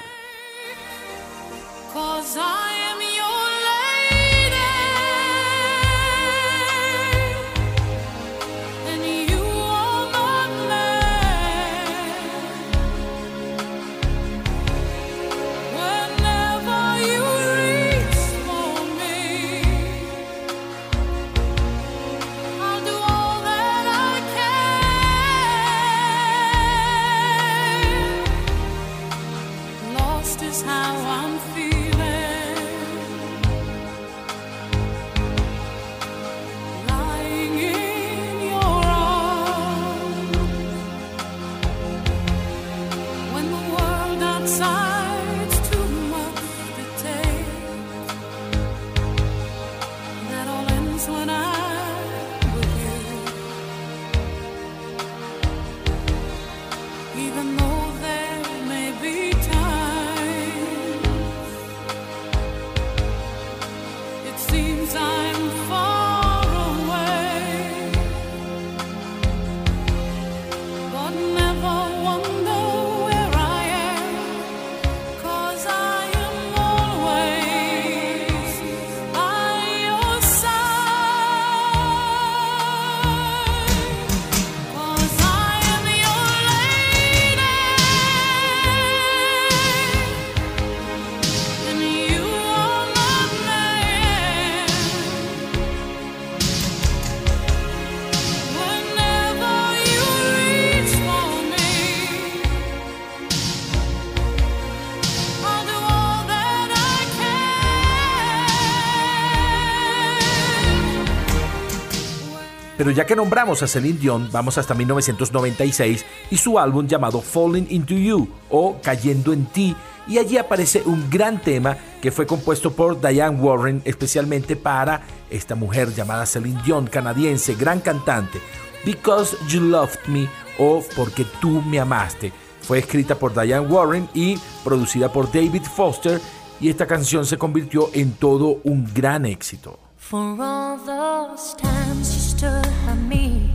Que 113.05 113.15
nombramos 113.15 113.61
a 113.61 113.67
Celine 113.67 113.99
Dion, 113.99 114.29
vamos 114.31 114.57
hasta 114.57 114.73
1996 114.73 116.05
y 116.31 116.37
su 116.37 116.57
álbum 116.57 116.87
llamado 116.87 117.21
Falling 117.21 117.67
Into 117.69 117.93
You 117.93 118.27
o 118.49 118.77
Cayendo 118.81 119.33
en 119.33 119.45
ti. 119.45 119.75
Y 120.07 120.17
allí 120.17 120.37
aparece 120.37 120.83
un 120.85 121.09
gran 121.09 121.41
tema 121.41 121.77
que 122.01 122.11
fue 122.11 122.27
compuesto 122.27 122.71
por 122.71 123.01
Diane 123.01 123.39
Warren 123.39 123.81
especialmente 123.85 124.55
para 124.55 125.01
esta 125.29 125.55
mujer 125.55 125.93
llamada 125.93 126.25
Celine 126.25 126.61
Dion, 126.63 126.87
canadiense, 126.87 127.55
gran 127.55 127.79
cantante. 127.79 128.39
Because 128.85 129.35
You 129.47 129.61
Loved 129.61 130.07
Me 130.07 130.27
o 130.59 130.83
Porque 130.95 131.25
tú 131.41 131.61
me 131.61 131.79
amaste. 131.79 132.31
Fue 132.61 132.79
escrita 132.79 133.15
por 133.15 133.33
Diane 133.33 133.67
Warren 133.67 134.09
y 134.13 134.37
producida 134.63 135.11
por 135.11 135.31
David 135.31 135.63
Foster 135.63 136.19
y 136.59 136.69
esta 136.69 136.87
canción 136.87 137.25
se 137.25 137.37
convirtió 137.37 137.89
en 137.93 138.13
todo 138.13 138.59
un 138.63 138.91
gran 138.93 139.25
éxito. 139.25 139.84
For 140.09 140.37
all 140.39 140.77
those 140.77 141.55
times 141.55 142.13
you 142.13 142.21
stood 142.37 142.71
by 142.85 142.93
me, 142.93 143.49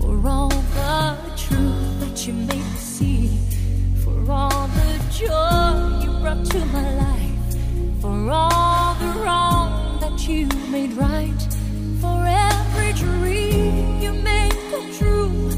for 0.00 0.26
all 0.26 0.48
the 0.48 1.18
truth 1.36 2.00
that 2.00 2.26
you 2.26 2.32
made 2.32 2.64
me 2.64 2.78
see, 2.78 3.38
for 4.02 4.32
all 4.32 4.68
the 4.68 4.98
joy 5.10 6.00
you 6.02 6.10
brought 6.22 6.46
to 6.46 6.64
my 6.64 6.94
life, 6.94 8.00
for 8.00 8.30
all 8.30 8.94
the 8.94 9.20
wrong 9.20 10.00
that 10.00 10.26
you 10.26 10.46
made 10.70 10.94
right, 10.94 11.42
for 12.00 12.24
every 12.26 12.94
dream 12.94 14.00
you 14.00 14.14
made 14.14 14.56
come 14.70 14.90
true, 14.94 15.51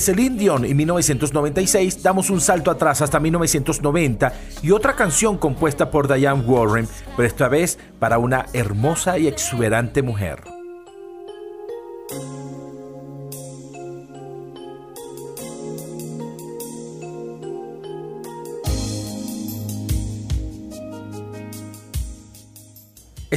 Celine 0.00 0.36
Dion 0.36 0.64
en 0.64 0.76
1996 0.76 2.02
damos 2.02 2.30
un 2.30 2.40
salto 2.40 2.70
atrás 2.70 3.02
hasta 3.02 3.20
1990 3.20 4.32
y 4.62 4.70
otra 4.70 4.94
canción 4.96 5.38
compuesta 5.38 5.90
por 5.90 6.12
Diane 6.12 6.42
Warren, 6.42 6.88
pero 7.16 7.26
esta 7.26 7.48
vez 7.48 7.78
para 7.98 8.18
una 8.18 8.46
hermosa 8.52 9.18
y 9.18 9.28
exuberante 9.28 10.02
mujer. 10.02 10.57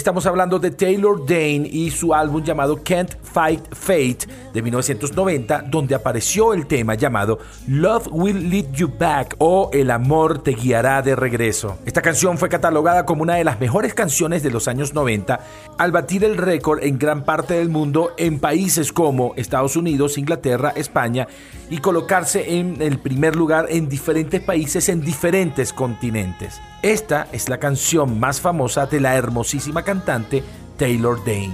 Estamos 0.02 0.26
hablando 0.26 0.58
de 0.58 0.72
Taylor 0.72 1.24
Dane 1.28 1.70
y 1.72 1.92
su 1.92 2.12
álbum 2.12 2.44
llamado 2.44 2.82
Can't 2.84 3.18
Fight 3.22 3.62
Fate 3.72 4.26
de 4.52 4.64
1990, 4.64 5.66
donde 5.70 5.94
apareció 5.94 6.56
el 6.56 6.66
tema 6.66 6.96
llamado 6.96 7.38
Love 7.68 8.08
Will 8.10 8.50
Lead 8.50 8.72
You 8.72 8.92
Back 8.98 9.36
o 9.38 9.70
El 9.72 9.92
amor 9.92 10.42
te 10.42 10.54
guiará 10.54 11.04
de 11.04 11.16
regreso. 11.16 11.78
Esta 11.86 12.02
canción 12.02 12.40
fue 12.40 12.50
catalogada 12.50 13.06
como 13.06 13.22
una 13.22 13.36
de 13.36 13.44
las 13.44 13.60
mejores 13.60 13.94
canciones 13.94 14.42
de 14.42 14.50
los 14.50 14.68
años 14.68 14.96
90 14.96 15.40
al 15.78 15.92
batir 15.92 16.24
el 16.24 16.36
récord 16.36 16.84
en 16.84 16.98
gran 16.98 17.24
parte 17.24 17.54
del 17.54 17.70
mundo 17.70 18.14
en 18.18 18.40
países 18.40 18.92
como 18.92 19.36
Estados 19.36 19.76
Unidos, 19.76 20.18
Inglaterra, 20.18 20.74
España 20.76 21.28
y 21.70 21.78
colocarse 21.78 22.58
en 22.58 22.82
el 22.82 22.98
primer 22.98 23.36
lugar 23.36 23.68
en 23.70 23.88
diferentes 23.88 24.42
países 24.42 24.90
en 24.90 25.02
diferentes 25.02 25.72
continentes. 25.72 26.60
Esta 26.82 27.28
es 27.32 27.48
la 27.48 27.60
canción 27.60 28.20
más 28.20 28.42
famosa 28.42 28.88
de 28.88 29.00
la 29.00 29.16
hermosísima 29.16 29.84
cantante 29.84 30.44
Taylor 30.78 31.24
Dane. 31.24 31.54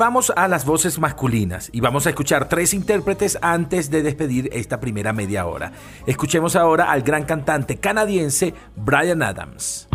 Volvamos 0.00 0.32
a 0.34 0.48
las 0.48 0.64
voces 0.64 0.98
masculinas 0.98 1.68
y 1.74 1.80
vamos 1.80 2.06
a 2.06 2.08
escuchar 2.08 2.48
tres 2.48 2.72
intérpretes 2.72 3.36
antes 3.42 3.90
de 3.90 4.02
despedir 4.02 4.48
esta 4.50 4.80
primera 4.80 5.12
media 5.12 5.44
hora. 5.44 5.72
Escuchemos 6.06 6.56
ahora 6.56 6.90
al 6.90 7.02
gran 7.02 7.24
cantante 7.24 7.76
canadiense 7.76 8.54
Brian 8.76 9.22
Adams. 9.22 9.89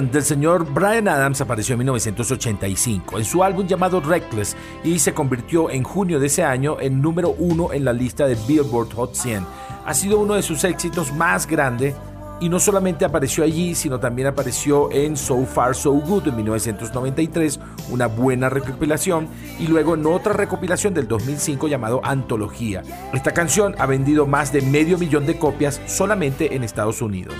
Del 0.00 0.22
señor 0.24 0.70
Brian 0.74 1.08
Adams 1.08 1.40
apareció 1.40 1.72
en 1.72 1.78
1985 1.78 3.16
en 3.18 3.24
su 3.24 3.42
álbum 3.42 3.66
llamado 3.66 4.00
Reckless 4.00 4.54
y 4.84 4.98
se 4.98 5.14
convirtió 5.14 5.70
en 5.70 5.84
junio 5.84 6.20
de 6.20 6.26
ese 6.26 6.44
año 6.44 6.76
en 6.80 7.00
número 7.00 7.30
uno 7.30 7.72
en 7.72 7.84
la 7.84 7.94
lista 7.94 8.26
de 8.26 8.36
Billboard 8.46 8.92
Hot 8.94 9.14
100. 9.14 9.46
Ha 9.86 9.94
sido 9.94 10.18
uno 10.18 10.34
de 10.34 10.42
sus 10.42 10.64
éxitos 10.64 11.14
más 11.14 11.46
grandes 11.46 11.94
y 12.40 12.50
no 12.50 12.60
solamente 12.60 13.06
apareció 13.06 13.42
allí, 13.42 13.74
sino 13.74 13.98
también 13.98 14.28
apareció 14.28 14.92
en 14.92 15.16
So 15.16 15.46
Far 15.46 15.74
So 15.74 15.92
Good 15.92 16.28
en 16.28 16.36
1993, 16.36 17.58
una 17.90 18.06
buena 18.06 18.50
recopilación, 18.50 19.28
y 19.58 19.66
luego 19.66 19.94
en 19.94 20.04
otra 20.04 20.34
recopilación 20.34 20.92
del 20.92 21.08
2005 21.08 21.68
llamado 21.68 22.02
Antología. 22.04 22.82
Esta 23.14 23.32
canción 23.32 23.74
ha 23.78 23.86
vendido 23.86 24.26
más 24.26 24.52
de 24.52 24.60
medio 24.60 24.98
millón 24.98 25.24
de 25.24 25.38
copias 25.38 25.80
solamente 25.86 26.54
en 26.54 26.64
Estados 26.64 27.00
Unidos. 27.00 27.36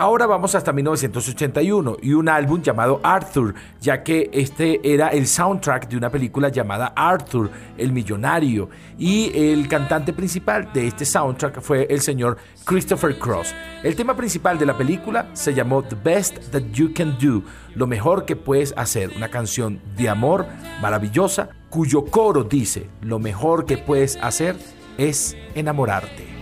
Ahora 0.00 0.26
vamos 0.26 0.54
hasta 0.54 0.72
1981 0.72 1.98
y 2.00 2.14
un 2.14 2.30
álbum 2.30 2.62
llamado 2.62 3.00
Arthur, 3.02 3.54
ya 3.82 4.02
que 4.02 4.30
este 4.32 4.80
era 4.82 5.08
el 5.08 5.26
soundtrack 5.26 5.90
de 5.90 5.98
una 5.98 6.08
película 6.08 6.48
llamada 6.48 6.94
Arthur, 6.96 7.50
el 7.76 7.92
millonario, 7.92 8.70
y 8.96 9.30
el 9.34 9.68
cantante 9.68 10.14
principal 10.14 10.72
de 10.72 10.86
este 10.86 11.04
soundtrack 11.04 11.60
fue 11.60 11.86
el 11.90 12.00
señor 12.00 12.38
Christopher 12.64 13.18
Cross. 13.18 13.54
El 13.82 13.94
tema 13.94 14.16
principal 14.16 14.58
de 14.58 14.64
la 14.64 14.78
película 14.78 15.28
se 15.34 15.52
llamó 15.52 15.82
The 15.82 15.96
Best 16.02 16.50
That 16.50 16.62
You 16.72 16.94
Can 16.94 17.18
Do, 17.20 17.42
lo 17.74 17.86
mejor 17.86 18.24
que 18.24 18.36
puedes 18.36 18.72
hacer, 18.78 19.12
una 19.14 19.28
canción 19.28 19.82
de 19.98 20.08
amor 20.08 20.46
maravillosa 20.80 21.50
cuyo 21.68 22.06
coro 22.06 22.44
dice, 22.44 22.88
lo 23.02 23.18
mejor 23.18 23.66
que 23.66 23.76
puedes 23.76 24.16
hacer 24.22 24.56
es 24.96 25.36
enamorarte. 25.54 26.39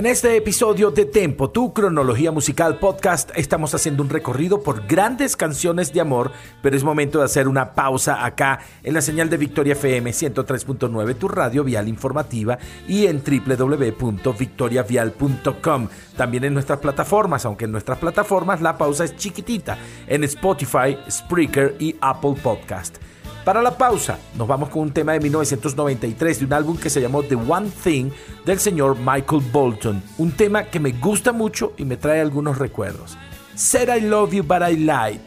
En 0.00 0.06
este 0.06 0.34
episodio 0.34 0.90
de 0.90 1.04
Tempo, 1.04 1.50
tu 1.50 1.74
cronología 1.74 2.32
musical 2.32 2.78
podcast, 2.78 3.30
estamos 3.34 3.74
haciendo 3.74 4.02
un 4.02 4.08
recorrido 4.08 4.62
por 4.62 4.86
grandes 4.86 5.36
canciones 5.36 5.92
de 5.92 6.00
amor, 6.00 6.32
pero 6.62 6.74
es 6.74 6.82
momento 6.82 7.18
de 7.18 7.26
hacer 7.26 7.46
una 7.46 7.74
pausa 7.74 8.24
acá 8.24 8.60
en 8.82 8.94
la 8.94 9.02
señal 9.02 9.28
de 9.28 9.36
Victoria 9.36 9.74
FM 9.74 10.10
103.9, 10.10 11.16
tu 11.16 11.28
radio 11.28 11.64
vial 11.64 11.86
informativa 11.86 12.58
y 12.88 13.08
en 13.08 13.22
www.victoriavial.com. 13.22 15.88
También 16.16 16.44
en 16.44 16.54
nuestras 16.54 16.78
plataformas, 16.78 17.44
aunque 17.44 17.66
en 17.66 17.72
nuestras 17.72 17.98
plataformas 17.98 18.62
la 18.62 18.78
pausa 18.78 19.04
es 19.04 19.14
chiquitita, 19.16 19.76
en 20.06 20.24
Spotify, 20.24 20.96
Spreaker 21.10 21.76
y 21.78 21.94
Apple 22.00 22.36
Podcast. 22.42 22.96
Para 23.44 23.62
la 23.62 23.78
pausa, 23.78 24.18
nos 24.36 24.46
vamos 24.46 24.68
con 24.68 24.82
un 24.82 24.92
tema 24.92 25.12
de 25.12 25.20
1993 25.20 26.40
de 26.40 26.44
un 26.44 26.52
álbum 26.52 26.76
que 26.76 26.90
se 26.90 27.00
llamó 27.00 27.22
The 27.22 27.36
One 27.36 27.70
Thing 27.82 28.10
del 28.44 28.58
señor 28.58 28.98
Michael 28.98 29.42
Bolton. 29.50 30.02
Un 30.18 30.32
tema 30.32 30.64
que 30.64 30.78
me 30.78 30.92
gusta 30.92 31.32
mucho 31.32 31.72
y 31.78 31.86
me 31.86 31.96
trae 31.96 32.20
algunos 32.20 32.58
recuerdos. 32.58 33.16
Said 33.54 33.88
I 33.96 34.02
love 34.02 34.32
you 34.32 34.42
but 34.42 34.60
I 34.60 34.76
lied. 34.76 35.20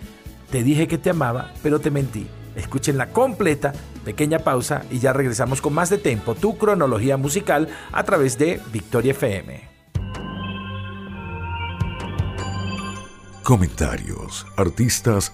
Te 0.51 0.63
dije 0.63 0.87
que 0.87 0.99
te 0.99 1.09
amaba, 1.09 1.51
pero 1.63 1.79
te 1.79 1.89
mentí. 1.89 2.27
Escúchenla 2.55 3.07
completa, 3.09 3.73
pequeña 4.05 4.37
pausa 4.37 4.83
y 4.91 4.99
ya 4.99 5.11
regresamos 5.11 5.59
con 5.59 5.73
más 5.73 5.89
de 5.89 5.97
tiempo, 5.97 6.35
tu 6.35 6.55
cronología 6.59 7.17
musical 7.17 7.67
a 7.91 8.03
través 8.03 8.37
de 8.37 8.61
Victoria 8.71 9.13
FM. 9.13 9.69
Comentarios, 13.43 14.45
artistas 14.55 15.33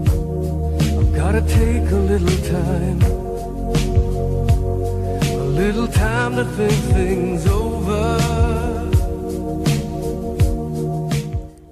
Gotta 1.31 1.47
take 1.47 1.89
a 1.91 1.95
little 1.95 2.37
time, 2.49 3.01
a 5.31 5.45
little 5.45 5.87
time 5.87 6.35
to 6.35 6.43
think 6.43 6.73
things 6.93 7.47
over. 7.47 7.70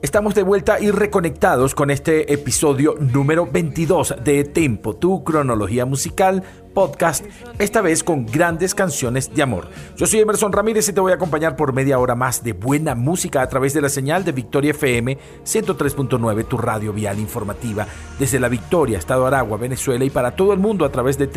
Estamos 0.10 0.34
de 0.34 0.41
vuelta 0.41 0.80
y 0.80 0.89
reconectados 0.89 1.76
con 1.76 1.91
este 1.91 2.34
episodio 2.34 2.95
número 3.00 3.45
22 3.45 4.15
de 4.24 4.43
Tempo, 4.43 4.95
tu 4.95 5.24
cronología 5.24 5.86
musical 5.86 6.43
podcast, 6.74 7.26
esta 7.60 7.82
vez 7.82 8.04
con 8.04 8.26
grandes 8.26 8.74
canciones 8.74 9.32
de 9.34 9.43
amor. 9.43 9.67
Yo 9.98 10.08
soy 10.08 10.22
Emerson 10.22 10.52
Ramírez 10.52 10.89
y 10.89 10.93
te 10.93 11.02
voy 11.02 11.12
a 11.12 11.15
acompañar 11.15 11.56
por 11.56 11.74
media 11.74 12.00
hora 12.00 12.15
más 12.15 12.43
de 12.43 12.54
buena 12.54 12.95
música 12.95 13.43
a 13.43 13.50
través 13.50 13.74
de 13.74 13.82
la 13.82 13.89
señal 13.89 14.24
de 14.24 14.32
Victoria 14.32 14.72
FM 14.72 15.17
103.9, 15.43 16.48
tu 16.48 16.58
radio 16.58 16.91
vial 16.91 17.19
informativa, 17.19 17.86
desde 18.17 18.39
la 18.39 18.50
Victoria, 18.50 18.98
Estado 18.98 19.28
Aragua, 19.28 19.58
Venezuela 19.58 20.06
y 20.06 20.10
para 20.10 20.36
todo 20.36 20.54
el 20.54 20.60
mundo 20.60 20.86
a 20.86 20.91
través 20.91 21.19
de 21.19 21.28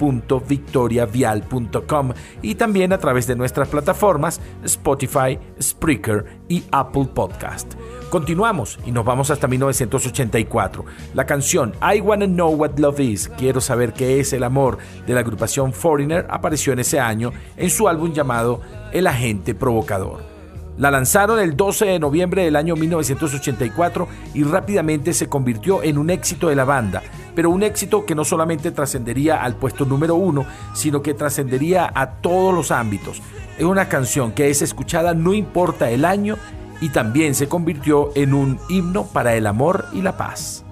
www.victoriavial.com 0.00 2.12
y 2.42 2.54
también 2.54 2.92
a 2.92 2.98
través 2.98 3.26
de 3.26 3.34
nuestras 3.36 3.68
plataformas 3.68 4.40
Spotify, 4.64 5.38
Spreaker 5.60 6.40
y 6.48 6.62
Apple 6.72 7.08
Podcast. 7.14 7.74
Continuamos 8.10 8.78
y 8.84 8.92
nos 8.92 9.04
vamos 9.04 9.30
hasta 9.30 9.46
1984. 9.46 10.84
La 11.14 11.26
canción 11.26 11.74
I 11.80 12.00
Wanna 12.00 12.26
Know 12.26 12.54
What 12.54 12.78
Love 12.78 13.00
Is, 13.00 13.28
Quiero 13.28 13.60
saber 13.60 13.92
qué 13.92 14.20
es 14.20 14.32
el 14.32 14.42
amor, 14.42 14.78
de 15.06 15.14
la 15.14 15.20
agrupación 15.20 15.72
Foreigner, 15.72 16.26
apareció 16.28 16.72
en 16.72 16.80
ese 16.80 16.98
año 16.98 17.32
en 17.56 17.70
su 17.70 17.86
álbum 17.88 18.12
llamado 18.12 18.62
El 18.92 19.06
Agente 19.06 19.54
Provocador. 19.54 20.39
La 20.78 20.90
lanzaron 20.90 21.38
el 21.38 21.56
12 21.56 21.86
de 21.86 21.98
noviembre 21.98 22.44
del 22.44 22.56
año 22.56 22.74
1984 22.74 24.08
y 24.34 24.44
rápidamente 24.44 25.12
se 25.12 25.28
convirtió 25.28 25.82
en 25.82 25.98
un 25.98 26.10
éxito 26.10 26.48
de 26.48 26.56
la 26.56 26.64
banda, 26.64 27.02
pero 27.34 27.50
un 27.50 27.62
éxito 27.62 28.06
que 28.06 28.14
no 28.14 28.24
solamente 28.24 28.70
trascendería 28.70 29.42
al 29.42 29.56
puesto 29.56 29.84
número 29.84 30.14
uno, 30.14 30.46
sino 30.74 31.02
que 31.02 31.14
trascendería 31.14 31.90
a 31.94 32.12
todos 32.12 32.54
los 32.54 32.70
ámbitos. 32.70 33.20
Es 33.58 33.64
una 33.64 33.88
canción 33.88 34.32
que 34.32 34.48
es 34.48 34.62
escuchada 34.62 35.12
no 35.12 35.34
importa 35.34 35.90
el 35.90 36.04
año 36.04 36.36
y 36.80 36.88
también 36.88 37.34
se 37.34 37.48
convirtió 37.48 38.10
en 38.14 38.32
un 38.32 38.58
himno 38.68 39.04
para 39.06 39.34
el 39.34 39.46
amor 39.46 39.86
y 39.92 40.00
la 40.00 40.16
paz. 40.16 40.64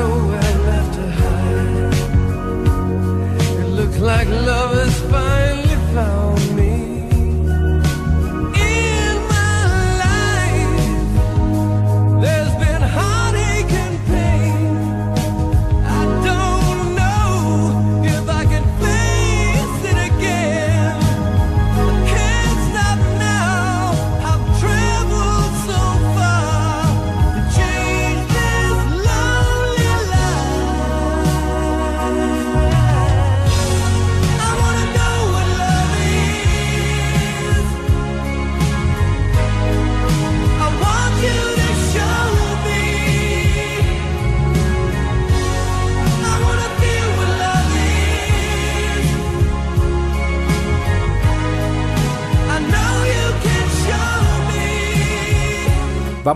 I've 0.00 0.31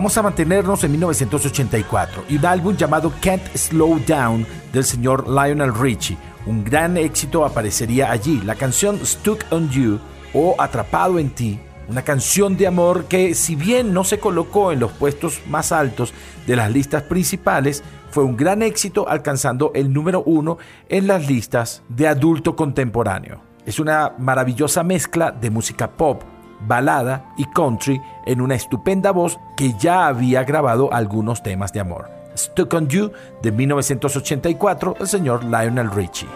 Vamos 0.07 0.19
a 0.19 0.23
mantenernos 0.23 0.85
en 0.85 0.93
1984 0.93 2.27
y 2.29 2.37
un 2.37 2.47
álbum 2.47 2.77
llamado 2.77 3.13
Can't 3.21 3.43
Slow 3.57 3.99
Down 4.07 4.47
del 4.73 4.85
señor 4.85 5.29
Lionel 5.29 5.75
Richie. 5.75 6.17
Un 6.47 6.63
gran 6.63 6.97
éxito 6.97 7.45
aparecería 7.45 8.13
allí. 8.13 8.41
La 8.43 8.55
canción 8.55 9.05
Stuck 9.05 9.45
on 9.51 9.69
You 9.69 9.99
o 10.33 10.55
Atrapado 10.61 11.19
en 11.19 11.31
ti, 11.31 11.59
una 11.89 12.03
canción 12.03 12.57
de 12.57 12.69
amor 12.69 13.07
que 13.07 13.35
si 13.35 13.57
bien 13.57 13.93
no 13.93 14.05
se 14.05 14.21
colocó 14.21 14.71
en 14.71 14.79
los 14.79 14.93
puestos 14.93 15.41
más 15.49 15.73
altos 15.73 16.15
de 16.47 16.55
las 16.55 16.71
listas 16.71 17.03
principales, 17.03 17.83
fue 18.09 18.23
un 18.23 18.37
gran 18.37 18.63
éxito 18.63 19.09
alcanzando 19.09 19.73
el 19.75 19.93
número 19.93 20.23
uno 20.23 20.59
en 20.89 21.09
las 21.09 21.27
listas 21.27 21.83
de 21.89 22.07
adulto 22.07 22.55
contemporáneo. 22.55 23.41
Es 23.67 23.81
una 23.81 24.15
maravillosa 24.19 24.85
mezcla 24.85 25.33
de 25.33 25.51
música 25.51 25.91
pop, 25.91 26.23
balada 26.61 27.33
y 27.37 27.45
country 27.47 28.01
en 28.25 28.41
una 28.41 28.55
estupenda 28.55 29.13
voz 29.13 29.39
que 29.57 29.75
ya 29.75 30.07
había 30.07 30.45
grabado 30.45 30.93
algunos 30.93 31.43
temas 31.43 31.73
de 31.73 31.81
amor. 31.81 32.11
Stuck 32.37 32.75
on 32.75 32.89
You 32.89 33.13
de 33.43 33.53
1984, 33.53 34.97
el 35.01 35.09
señor 35.09 35.45
Lionel 35.45 35.91
Richie. 35.91 36.29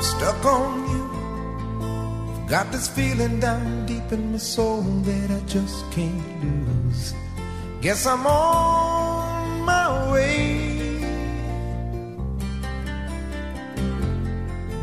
stuck 0.00 0.44
on 0.44 0.88
you. 0.90 2.46
Got 2.48 2.70
this 2.72 2.88
feeling 2.88 3.40
down 3.40 3.86
deep 3.86 4.10
in 4.12 4.32
my 4.32 4.38
soul 4.38 4.82
that 4.82 5.30
I 5.30 5.40
just 5.46 5.90
can't 5.90 6.42
lose. 6.42 7.14
Guess 7.80 8.06
I'm 8.06 8.26
on 8.26 9.62
my 9.64 10.12
way. 10.12 11.00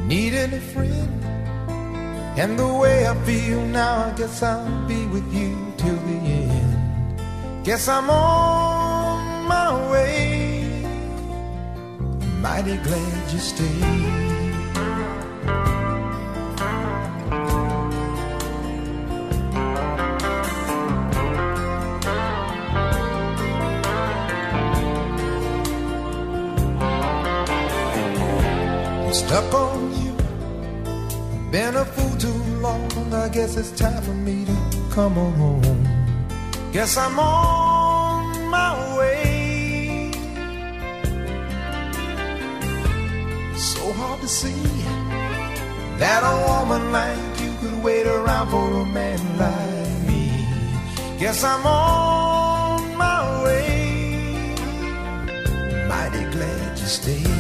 Needing 0.08 0.54
a 0.54 0.62
friend. 0.62 1.25
And 2.38 2.60
the 2.60 2.68
way 2.68 3.08
I 3.08 3.16
feel 3.24 3.62
now, 3.66 4.08
I 4.08 4.12
guess 4.12 4.44
I'll 4.44 4.88
be 4.88 5.06
with 5.08 5.34
you 5.34 5.56
till 5.78 5.96
the 5.96 6.18
end. 6.18 7.66
Guess 7.66 7.88
I'm 7.88 8.10
on 8.10 9.48
my 9.48 9.90
way. 9.90 10.84
Mighty 12.42 12.78
glad 12.78 13.32
you 13.32 13.40
stayed. 13.40 14.26
Stuck 29.14 29.54
on 29.54 30.04
you. 30.04 30.05
Been 31.56 31.78
a 31.78 31.86
fool 31.86 32.18
too 32.18 32.40
long. 32.60 32.92
I 33.14 33.30
guess 33.30 33.56
it's 33.56 33.72
time 33.72 34.02
for 34.04 34.14
me 34.14 34.44
to 34.44 34.56
come 34.92 35.14
home. 35.14 35.88
Guess 36.74 36.98
I'm 36.98 37.18
on 37.18 38.50
my 38.50 38.98
way. 38.98 40.12
So 43.56 43.94
hard 43.94 44.20
to 44.20 44.28
see 44.28 44.64
that 46.02 46.22
a 46.34 46.36
woman 46.50 46.92
like 46.92 47.40
you 47.40 47.52
could 47.62 47.82
wait 47.82 48.06
around 48.06 48.50
for 48.50 48.82
a 48.82 48.86
man 48.86 49.22
like 49.38 50.10
me. 50.10 50.24
Guess 51.20 51.42
I'm 51.46 51.66
on 51.66 52.98
my 52.98 53.44
way. 53.46 54.56
Mighty 55.88 56.24
glad 56.36 56.78
you 56.80 56.86
stayed. 56.86 57.35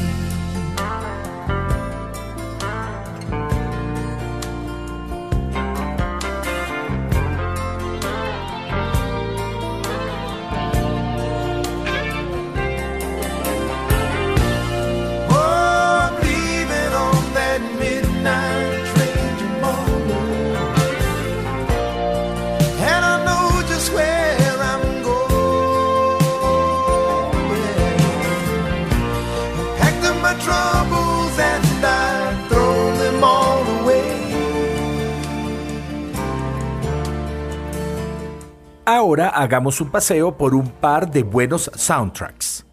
Ahora 39.05 39.29
hagamos 39.29 39.81
un 39.81 39.91
paseo 39.91 40.35
por 40.35 40.55
un 40.55 40.67
par 40.67 41.11
de 41.11 41.21
buenos 41.21 41.69
soundtracks. 41.75 42.65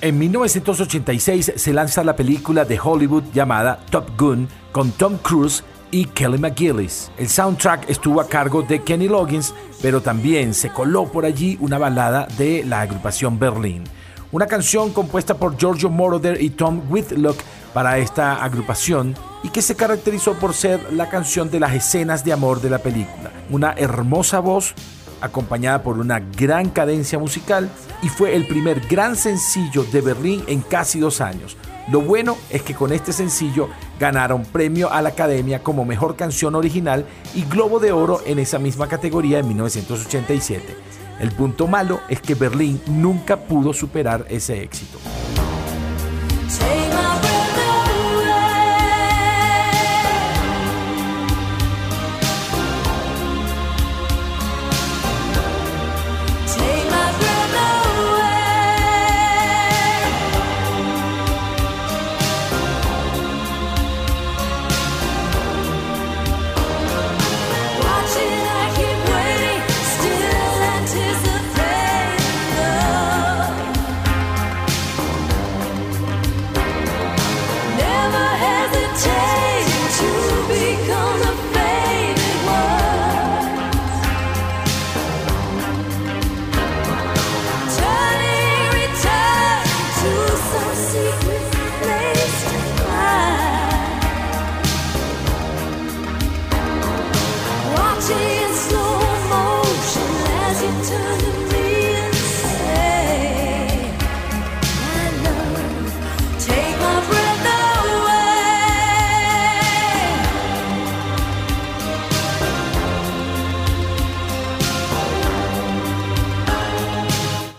En 0.00 0.18
1986 0.18 1.52
se 1.54 1.72
lanza 1.74 2.02
la 2.02 2.16
película 2.16 2.64
de 2.64 2.80
Hollywood 2.82 3.24
llamada 3.34 3.78
Top 3.90 4.18
Gun 4.18 4.48
con 4.72 4.90
Tom 4.92 5.18
Cruise 5.18 5.62
y 5.90 6.06
Kelly 6.06 6.38
McGillis. 6.38 7.12
El 7.18 7.28
soundtrack 7.28 7.90
estuvo 7.90 8.22
a 8.22 8.26
cargo 8.26 8.62
de 8.62 8.82
Kenny 8.82 9.06
Loggins, 9.06 9.52
pero 9.82 10.00
también 10.00 10.54
se 10.54 10.70
coló 10.70 11.12
por 11.12 11.26
allí 11.26 11.58
una 11.60 11.76
balada 11.76 12.26
de 12.38 12.64
la 12.64 12.80
agrupación 12.80 13.38
Berlin. 13.38 13.84
Una 14.30 14.46
canción 14.46 14.92
compuesta 14.92 15.38
por 15.38 15.56
Giorgio 15.56 15.88
Moroder 15.88 16.42
y 16.42 16.50
Tom 16.50 16.82
Whitlock 16.90 17.38
para 17.72 17.96
esta 17.96 18.44
agrupación 18.44 19.14
y 19.42 19.48
que 19.48 19.62
se 19.62 19.74
caracterizó 19.74 20.34
por 20.34 20.52
ser 20.52 20.92
la 20.92 21.08
canción 21.08 21.50
de 21.50 21.58
las 21.58 21.72
escenas 21.72 22.26
de 22.26 22.34
amor 22.34 22.60
de 22.60 22.68
la 22.68 22.78
película. 22.78 23.30
Una 23.48 23.72
hermosa 23.72 24.40
voz 24.40 24.74
acompañada 25.22 25.82
por 25.82 25.98
una 25.98 26.20
gran 26.20 26.68
cadencia 26.68 27.18
musical 27.18 27.70
y 28.02 28.10
fue 28.10 28.36
el 28.36 28.46
primer 28.46 28.80
gran 28.86 29.16
sencillo 29.16 29.82
de 29.84 30.02
Berlín 30.02 30.44
en 30.46 30.60
casi 30.60 31.00
dos 31.00 31.22
años. 31.22 31.56
Lo 31.90 32.02
bueno 32.02 32.36
es 32.50 32.60
que 32.60 32.74
con 32.74 32.92
este 32.92 33.14
sencillo 33.14 33.70
ganaron 33.98 34.42
premio 34.42 34.92
a 34.92 35.00
la 35.00 35.08
Academia 35.08 35.62
como 35.62 35.86
Mejor 35.86 36.16
Canción 36.16 36.54
Original 36.54 37.06
y 37.34 37.44
Globo 37.44 37.80
de 37.80 37.92
Oro 37.92 38.20
en 38.26 38.38
esa 38.38 38.58
misma 38.58 38.88
categoría 38.88 39.38
en 39.38 39.48
1987. 39.48 40.76
El 41.18 41.32
punto 41.32 41.66
malo 41.66 42.00
es 42.08 42.20
que 42.20 42.34
Berlín 42.34 42.80
nunca 42.86 43.36
pudo 43.36 43.72
superar 43.72 44.26
ese 44.28 44.62
éxito. 44.62 44.98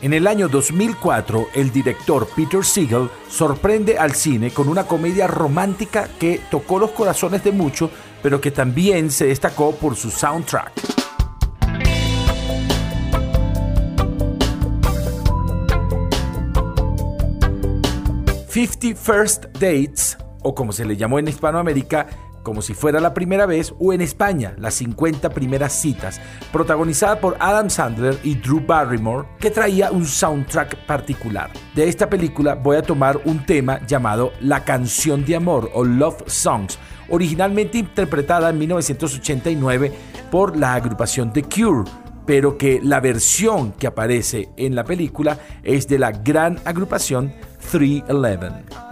En 0.10 0.16
el 0.16 0.26
año 0.26 0.48
2004, 0.48 1.50
el 1.54 1.72
director 1.72 2.28
Peter 2.36 2.66
Siegel 2.66 3.12
sorprende 3.30 4.00
al 4.00 4.16
cine 4.16 4.50
con 4.50 4.68
una 4.68 4.88
comedia 4.88 5.28
romántica 5.28 6.10
que 6.20 6.42
tocó 6.50 6.80
los 6.80 6.90
corazones 6.90 7.44
de 7.44 7.52
muchos, 7.52 7.92
pero 8.24 8.42
que 8.42 8.50
también 8.50 9.12
se 9.12 9.28
destacó 9.28 9.72
por 9.76 9.96
su 9.96 10.10
soundtrack. 10.10 10.72
Fifty 18.48 18.96
First 18.96 19.46
Dates, 19.60 20.18
o 20.42 20.56
como 20.56 20.72
se 20.72 20.86
le 20.86 20.98
llamó 20.98 21.20
en 21.20 21.28
Hispanoamérica, 21.28 22.08
como 22.50 22.64
si 22.64 22.74
fuera 22.74 23.00
la 23.00 23.14
primera 23.14 23.46
vez, 23.46 23.76
o 23.78 23.94
en 23.94 24.02
España, 24.02 24.56
las 24.58 24.74
50 24.74 25.30
primeras 25.30 25.72
citas, 25.72 26.20
protagonizada 26.52 27.20
por 27.22 27.38
Adam 27.40 27.70
Sandler 27.70 28.18
y 28.24 28.34
Drew 28.34 28.66
Barrymore, 28.66 29.28
que 29.40 29.52
traía 29.52 29.92
un 29.92 30.04
soundtrack 30.04 30.88
particular. 30.88 31.52
De 31.76 31.88
esta 31.88 32.10
película 32.10 32.56
voy 32.56 32.78
a 32.78 32.82
tomar 32.82 33.22
un 33.26 33.46
tema 33.46 33.86
llamado 33.86 34.34
La 34.42 34.64
canción 34.64 35.24
de 35.26 35.36
amor 35.36 35.70
o 35.76 35.84
Love 35.84 36.24
Songs, 36.26 36.80
originalmente 37.10 37.78
interpretada 37.78 38.50
en 38.50 38.58
1989 38.58 39.92
por 40.32 40.58
la 40.58 40.74
agrupación 40.74 41.32
The 41.32 41.44
Cure, 41.44 41.88
pero 42.26 42.58
que 42.58 42.80
la 42.82 43.00
versión 43.00 43.74
que 43.74 43.86
aparece 43.86 44.50
en 44.58 44.74
la 44.74 44.86
película 44.86 45.38
es 45.62 45.88
de 45.88 46.00
la 46.00 46.12
gran 46.14 46.60
agrupación 46.66 47.32
311. 47.70 48.89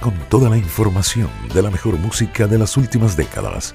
Con 0.00 0.14
toda 0.30 0.48
la 0.48 0.56
información 0.56 1.28
de 1.52 1.62
la 1.62 1.70
mejor 1.70 1.98
música 1.98 2.46
de 2.46 2.58
las 2.58 2.76
últimas 2.78 3.16
décadas. 3.16 3.74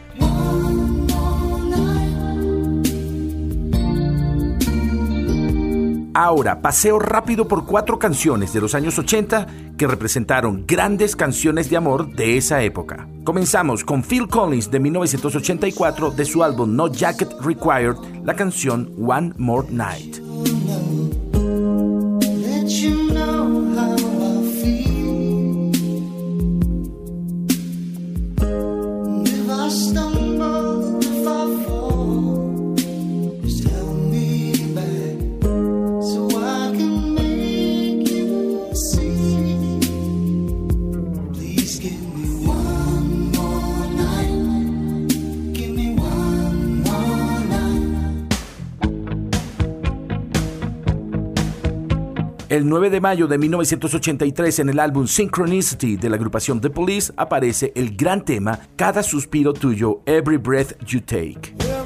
Ahora, 6.16 6.62
paseo 6.62 6.98
rápido 6.98 7.48
por 7.48 7.68
cuatro 7.68 8.00
canciones 8.00 8.52
de 8.52 8.60
los 8.60 8.74
años 8.74 8.98
80 8.98 9.46
que 9.78 9.86
representaron 9.86 10.66
grandes 10.66 11.16
canciones 11.16 11.70
de 11.70 11.78
amor 11.78 12.12
de 12.16 12.38
esa 12.38 12.64
época. 12.64 13.08
Comenzamos 13.24 13.84
con 13.84 14.02
Phil 14.02 14.28
Collins 14.28 14.72
de 14.72 14.80
1984 14.80 16.10
de 16.10 16.26
su 16.26 16.44
álbum 16.44 16.76
No 16.76 16.88
Jacket 16.92 17.34
Required, 17.42 17.98
la 18.24 18.34
canción 18.34 18.92
One 18.98 19.34
More 19.38 19.68
Night. 19.70 20.27
El 52.68 52.72
9 52.72 52.90
de 52.90 53.00
mayo 53.00 53.28
de 53.30 53.38
1983 53.38 54.60
en 54.60 54.68
el 54.68 54.82
álbum 54.82 55.08
Synchronicity 55.08 55.96
de 55.96 56.10
la 56.10 56.18
agrupación 56.18 56.60
The 56.60 56.70
Police 56.70 57.14
aparece 57.16 57.72
el 57.76 57.96
gran 57.96 58.26
tema 58.26 58.60
Cada 58.76 59.04
suspiro 59.04 59.54
tuyo, 59.54 60.02
Every 60.06 60.36
Breath 60.36 60.78
You 60.86 61.00
Take. 61.00 61.77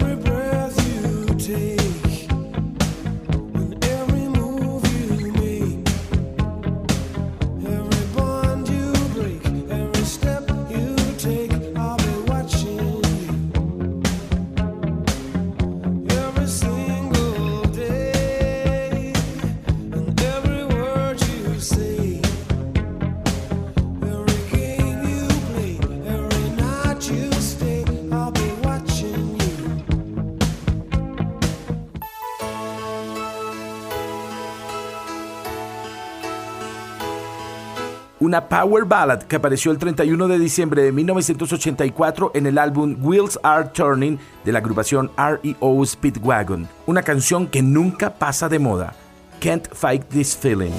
Una 38.31 38.47
power 38.47 38.85
ballad 38.85 39.23
que 39.23 39.35
apareció 39.35 39.73
el 39.73 39.77
31 39.77 40.29
de 40.29 40.39
diciembre 40.39 40.83
de 40.83 40.93
1984 40.93 42.31
en 42.33 42.45
el 42.45 42.57
álbum 42.59 42.95
Wheels 43.01 43.37
Are 43.43 43.67
Turning 43.73 44.17
de 44.45 44.53
la 44.53 44.59
agrupación 44.59 45.11
REO 45.17 45.85
Speedwagon. 45.85 46.69
Una 46.85 47.03
canción 47.03 47.45
que 47.45 47.61
nunca 47.61 48.13
pasa 48.13 48.47
de 48.47 48.57
moda. 48.57 48.95
Can't 49.41 49.67
Fight 49.73 50.05
This 50.07 50.37
Feeling. 50.37 50.71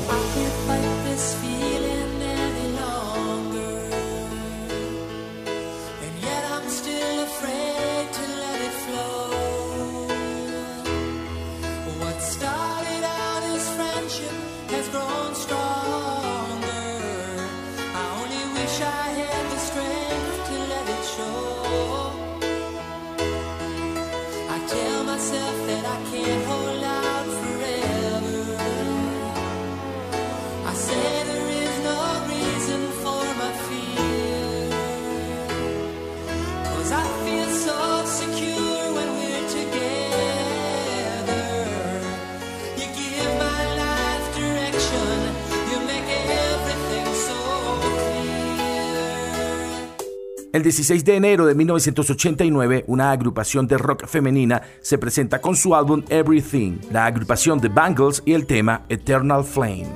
16 50.72 51.04
de 51.04 51.16
enero 51.16 51.44
de 51.44 51.54
1989, 51.54 52.84
una 52.86 53.10
agrupación 53.10 53.66
de 53.66 53.76
rock 53.76 54.06
femenina 54.06 54.62
se 54.80 54.96
presenta 54.96 55.38
con 55.38 55.54
su 55.54 55.74
álbum 55.74 56.02
Everything, 56.08 56.78
la 56.90 57.04
agrupación 57.04 57.58
de 57.58 57.68
Bangles 57.68 58.22
y 58.24 58.32
el 58.32 58.46
tema 58.46 58.86
Eternal 58.88 59.44
Flame. 59.44 59.90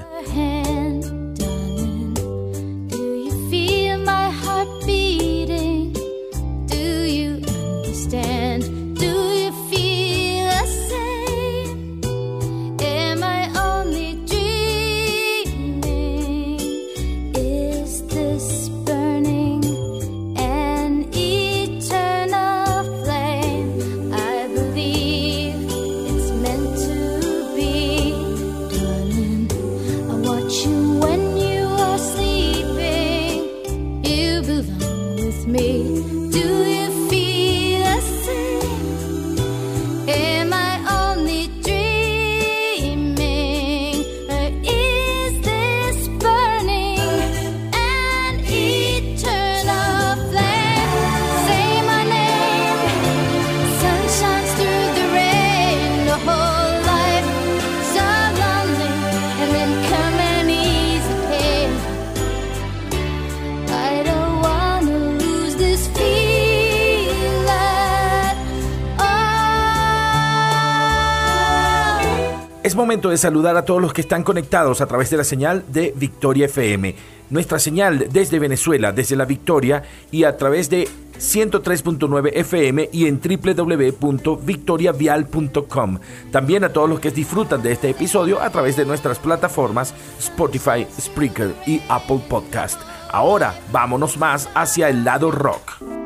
Es 72.77 72.79
momento 72.79 73.09
de 73.09 73.17
saludar 73.17 73.57
a 73.57 73.65
todos 73.65 73.81
los 73.81 73.95
que 73.95 74.03
están 74.03 74.23
conectados 74.23 74.83
a 74.83 74.87
través 74.87 75.09
de 75.09 75.17
la 75.17 75.25
señal 75.25 75.65
de 75.69 75.95
Victoria 75.97 76.45
FM. 76.45 76.95
Nuestra 77.31 77.59
señal 77.59 78.09
desde 78.13 78.39
Venezuela, 78.39 78.93
desde 78.93 79.17
la 79.17 79.25
Victoria 79.25 79.83
y 80.11 80.25
a 80.25 80.37
través 80.37 80.69
de 80.69 80.87
103.9 81.19 82.33
FM 82.35 82.91
y 82.93 83.07
en 83.07 83.19
www.victoriavial.com. 83.19 85.99
También 86.31 86.65
a 86.65 86.69
todos 86.69 86.91
los 86.91 87.01
que 87.01 87.11
disfrutan 87.11 87.63
de 87.63 87.73
este 87.73 87.89
episodio 87.89 88.43
a 88.43 88.51
través 88.51 88.77
de 88.77 88.85
nuestras 88.85 89.19
plataformas 89.21 89.95
Spotify, 90.19 90.87
Spreaker 91.01 91.55
y 91.67 91.81
Apple 91.89 92.21
Podcast. 92.29 92.79
Ahora 93.09 93.59
vámonos 93.73 94.19
más 94.19 94.51
hacia 94.55 94.91
el 94.91 95.03
lado 95.03 95.31
rock. 95.31 96.06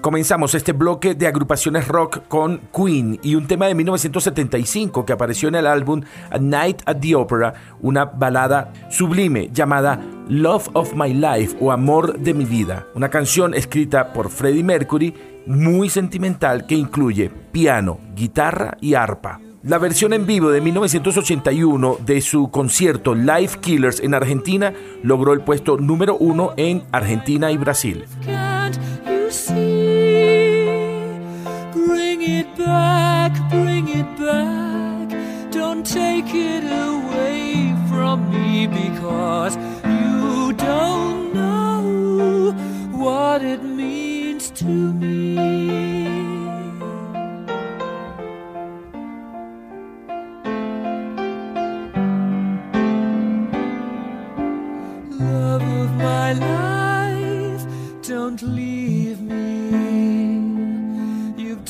Comenzamos 0.00 0.54
este 0.54 0.72
bloque 0.72 1.16
de 1.16 1.26
agrupaciones 1.26 1.88
rock 1.88 2.20
con 2.28 2.60
Queen 2.72 3.18
y 3.20 3.34
un 3.34 3.48
tema 3.48 3.66
de 3.66 3.74
1975 3.74 5.04
que 5.04 5.12
apareció 5.12 5.48
en 5.48 5.56
el 5.56 5.66
álbum 5.66 6.02
A 6.30 6.38
Night 6.38 6.82
at 6.86 6.98
the 7.00 7.16
Opera, 7.16 7.54
una 7.80 8.04
balada 8.04 8.72
sublime 8.90 9.50
llamada 9.52 10.00
Love 10.28 10.68
of 10.74 10.94
My 10.94 11.12
Life 11.12 11.56
o 11.60 11.72
Amor 11.72 12.16
de 12.16 12.32
mi 12.32 12.44
vida, 12.44 12.86
una 12.94 13.08
canción 13.08 13.54
escrita 13.54 14.12
por 14.12 14.30
Freddie 14.30 14.62
Mercury, 14.62 15.14
muy 15.46 15.88
sentimental 15.88 16.66
que 16.66 16.76
incluye 16.76 17.28
piano, 17.50 17.98
guitarra 18.14 18.76
y 18.80 18.94
arpa. 18.94 19.40
La 19.64 19.78
versión 19.78 20.12
en 20.12 20.26
vivo 20.26 20.50
de 20.50 20.60
1981 20.60 21.98
de 22.06 22.20
su 22.20 22.52
concierto 22.52 23.16
Live 23.16 23.58
Killers 23.60 23.98
en 23.98 24.14
Argentina 24.14 24.72
logró 25.02 25.32
el 25.32 25.40
puesto 25.40 25.76
número 25.76 26.16
uno 26.16 26.52
en 26.56 26.84
Argentina 26.92 27.50
y 27.50 27.56
Brasil. 27.56 28.04
It 32.30 32.56
back, 32.58 33.32
bring 33.48 33.88
it 33.88 34.10
back. 34.18 35.08
Don't 35.50 35.84
take 35.84 36.34
it 36.34 36.62
away 36.62 37.74
from 37.88 38.30
me 38.30 38.66
because 38.66 39.56
you 39.56 40.52
don't 40.52 41.32
know 41.32 42.52
what 42.92 43.42
it 43.42 43.62
means 43.62 44.50
to 44.50 44.64
me. 44.64 45.36
Love 55.18 55.62
of 55.62 55.90
my 55.96 56.32
life, 56.34 56.67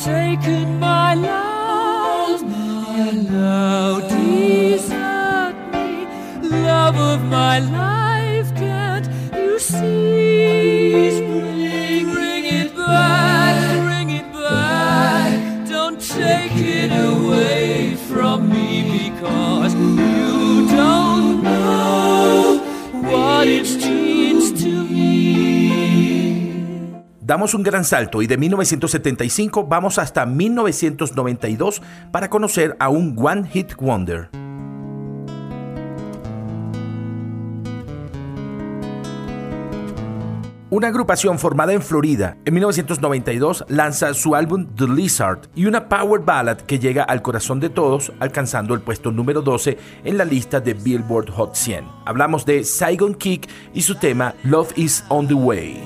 You've 0.09 0.17
taken 0.17 0.81
my 0.81 1.13
love, 1.15 2.41
you 2.41 3.31
now 3.31 4.01
desert 4.01 5.55
me. 5.73 6.07
Love 6.49 6.97
of 6.97 7.25
my 7.25 7.59
life, 7.59 8.55
can't 8.57 9.07
you 9.35 9.59
see? 9.59 10.18
Un 27.41 27.63
gran 27.63 27.85
salto 27.85 28.21
y 28.21 28.27
de 28.27 28.37
1975 28.37 29.69
vamos 29.69 29.99
hasta 29.99 30.27
1992 30.27 31.81
para 32.11 32.29
conocer 32.29 32.77
a 32.81 32.89
un 32.89 33.15
One 33.17 33.49
Hit 33.49 33.77
Wonder. 33.77 34.29
Una 40.71 40.89
agrupación 40.89 41.39
formada 41.39 41.73
en 41.73 41.81
Florida 41.81 42.37
en 42.45 42.55
1992 42.55 43.67
lanza 43.69 44.13
su 44.15 44.35
álbum 44.35 44.67
The 44.75 44.89
Lizard 44.89 45.49
y 45.55 45.67
una 45.67 45.89
power 45.89 46.21
ballad 46.23 46.59
que 46.59 46.81
llega 46.81 47.05
al 47.05 47.23
corazón 47.23 47.61
de 47.61 47.71
todos, 47.71 48.13
alcanzando 48.19 48.75
el 48.75 48.81
puesto 48.81 49.13
número 49.13 49.43
12 49.43 49.79
en 50.03 50.19
la 50.19 50.25
lista 50.25 50.59
de 50.59 50.75
Billboard 50.75 51.31
Hot 51.31 51.55
100. 51.55 51.87
Hablamos 52.05 52.45
de 52.45 52.65
Saigon 52.65 53.15
Kick 53.15 53.49
y 53.73 53.83
su 53.83 53.95
tema 53.95 54.35
Love 54.43 54.73
is 54.77 55.05
on 55.09 55.29
the 55.29 55.35
Way. 55.35 55.85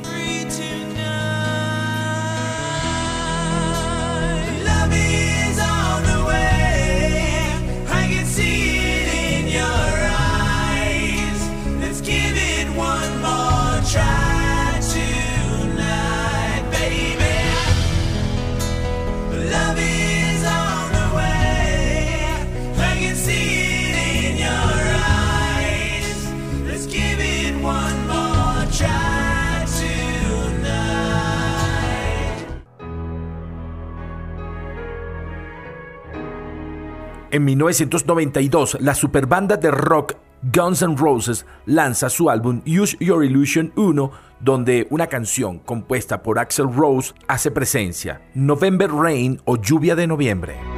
En 37.32 37.46
1992, 37.46 38.76
la 38.82 38.94
superbanda 38.94 39.56
de 39.56 39.70
rock 39.70 40.16
Guns 40.42 40.82
N' 40.82 40.98
Roses 40.98 41.46
lanza 41.64 42.10
su 42.10 42.28
álbum 42.28 42.60
Use 42.66 42.94
Your 43.00 43.24
Illusion 43.24 43.72
1, 43.74 44.10
donde 44.40 44.86
una 44.90 45.06
canción 45.06 45.58
compuesta 45.58 46.22
por 46.22 46.38
Axel 46.38 46.70
Rose 46.70 47.14
hace 47.28 47.50
presencia, 47.50 48.20
November 48.34 48.90
Rain 48.90 49.40
o 49.46 49.56
Lluvia 49.56 49.96
de 49.96 50.06
Noviembre. 50.06 50.71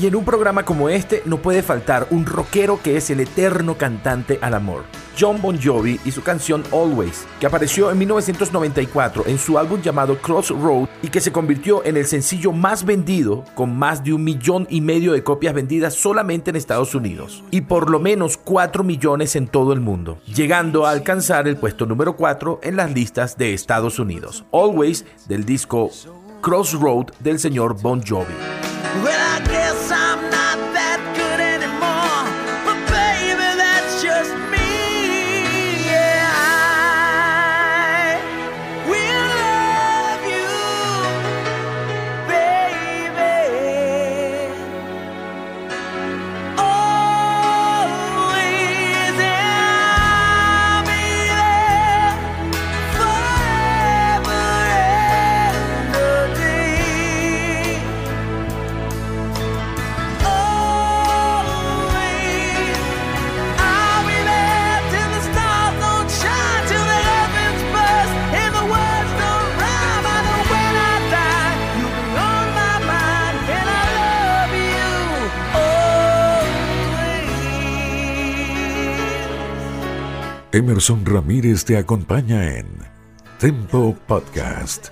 Y 0.00 0.06
en 0.06 0.16
un 0.16 0.24
programa 0.24 0.64
como 0.64 0.88
este 0.88 1.22
no 1.26 1.36
puede 1.42 1.62
faltar 1.62 2.06
un 2.10 2.24
rockero 2.24 2.80
que 2.82 2.96
es 2.96 3.10
el 3.10 3.20
eterno 3.20 3.76
cantante 3.76 4.38
al 4.40 4.54
amor. 4.54 4.84
John 5.18 5.42
Bon 5.42 5.60
Jovi 5.60 6.00
y 6.06 6.10
su 6.10 6.22
canción 6.22 6.62
Always, 6.72 7.26
que 7.38 7.46
apareció 7.46 7.90
en 7.90 7.98
1994 7.98 9.24
en 9.26 9.38
su 9.38 9.58
álbum 9.58 9.82
llamado 9.82 10.16
Crossroad 10.16 10.88
y 11.02 11.08
que 11.08 11.20
se 11.20 11.32
convirtió 11.32 11.84
en 11.84 11.98
el 11.98 12.06
sencillo 12.06 12.50
más 12.50 12.86
vendido 12.86 13.44
con 13.54 13.76
más 13.76 14.02
de 14.02 14.14
un 14.14 14.24
millón 14.24 14.66
y 14.70 14.80
medio 14.80 15.12
de 15.12 15.22
copias 15.22 15.52
vendidas 15.52 15.92
solamente 15.92 16.48
en 16.48 16.56
Estados 16.56 16.94
Unidos 16.94 17.44
y 17.50 17.60
por 17.60 17.90
lo 17.90 18.00
menos 18.00 18.38
4 18.38 18.82
millones 18.82 19.36
en 19.36 19.48
todo 19.48 19.74
el 19.74 19.80
mundo, 19.80 20.18
llegando 20.24 20.86
a 20.86 20.92
alcanzar 20.92 21.46
el 21.46 21.58
puesto 21.58 21.84
número 21.84 22.16
4 22.16 22.60
en 22.62 22.76
las 22.76 22.90
listas 22.90 23.36
de 23.36 23.52
Estados 23.52 23.98
Unidos. 23.98 24.46
Always 24.50 25.04
del 25.28 25.44
disco 25.44 25.90
Crossroad 26.40 27.08
del 27.18 27.38
señor 27.38 27.78
Bon 27.82 28.00
Jovi. 28.02 28.32
Emerson 80.52 81.06
Ramírez 81.06 81.64
te 81.64 81.76
acompaña 81.76 82.56
en 82.56 82.66
Tempo 83.38 83.96
Podcast. 84.08 84.88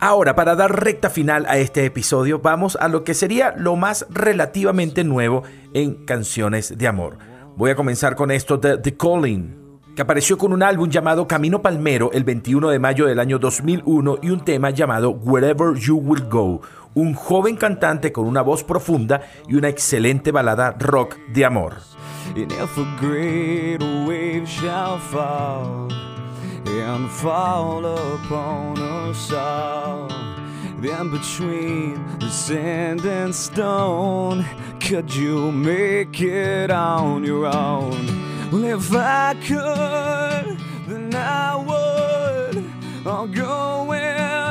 Ahora, 0.00 0.34
para 0.34 0.54
dar 0.54 0.82
recta 0.82 1.10
final 1.10 1.44
a 1.46 1.58
este 1.58 1.84
episodio, 1.84 2.38
vamos 2.38 2.76
a 2.80 2.88
lo 2.88 3.04
que 3.04 3.12
sería 3.12 3.54
lo 3.58 3.76
más 3.76 4.06
relativamente 4.08 5.04
nuevo 5.04 5.42
en 5.74 6.06
canciones 6.06 6.78
de 6.78 6.88
amor. 6.88 7.18
Voy 7.56 7.70
a 7.70 7.76
comenzar 7.76 8.16
con 8.16 8.30
esto 8.30 8.56
de 8.56 8.78
The 8.78 8.96
Calling, 8.96 9.80
que 9.94 10.00
apareció 10.00 10.38
con 10.38 10.54
un 10.54 10.62
álbum 10.62 10.88
llamado 10.88 11.28
Camino 11.28 11.60
Palmero 11.60 12.10
el 12.12 12.24
21 12.24 12.70
de 12.70 12.78
mayo 12.78 13.04
del 13.04 13.20
año 13.20 13.38
2001 13.38 14.18
y 14.22 14.30
un 14.30 14.44
tema 14.44 14.70
llamado 14.70 15.10
Wherever 15.10 15.74
You 15.74 15.98
Will 15.98 16.24
Go, 16.24 16.62
un 16.94 17.14
joven 17.14 17.56
cantante 17.56 18.12
con 18.12 18.26
una 18.26 18.42
voz 18.42 18.64
profunda 18.64 19.22
y 19.48 19.54
una 19.54 19.68
excelente 19.68 20.30
balada 20.32 20.74
rock 20.78 21.18
de 21.32 21.44
amor. 21.44 21.78
And 22.36 22.50
if 22.52 22.78
a 22.78 22.96
great 22.98 23.82
wave 24.06 24.46
shall 24.48 24.98
fall 24.98 25.92
and 26.66 27.10
fall 27.10 27.84
upon 27.84 28.78
us 28.78 29.32
all, 29.32 30.08
then 30.80 31.10
between 31.10 32.18
the 32.18 32.30
sand 32.30 33.04
and 33.04 33.34
stone, 33.34 34.44
could 34.80 35.14
you 35.14 35.52
make 35.52 36.20
it 36.20 36.70
on 36.70 37.24
your 37.24 37.46
own? 37.46 38.50
Well, 38.50 38.64
if 38.64 38.92
I 38.92 39.34
could, 39.46 40.58
then 40.88 41.14
I 41.14 41.56
would. 41.56 42.64
I'll 43.06 43.26
go 43.26 43.84
wherever 43.84 44.43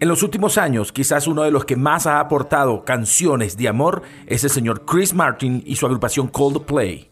En 0.00 0.08
los 0.08 0.22
últimos 0.22 0.58
años, 0.58 0.92
quizás 0.92 1.26
uno 1.26 1.44
de 1.44 1.50
los 1.50 1.64
que 1.64 1.76
más 1.76 2.06
ha 2.06 2.20
aportado 2.20 2.84
canciones 2.84 3.56
de 3.56 3.68
amor 3.68 4.02
es 4.26 4.44
el 4.44 4.50
señor 4.50 4.84
Chris 4.84 5.14
Martin 5.14 5.62
y 5.64 5.76
su 5.76 5.86
agrupación 5.86 6.28
Coldplay. 6.28 7.08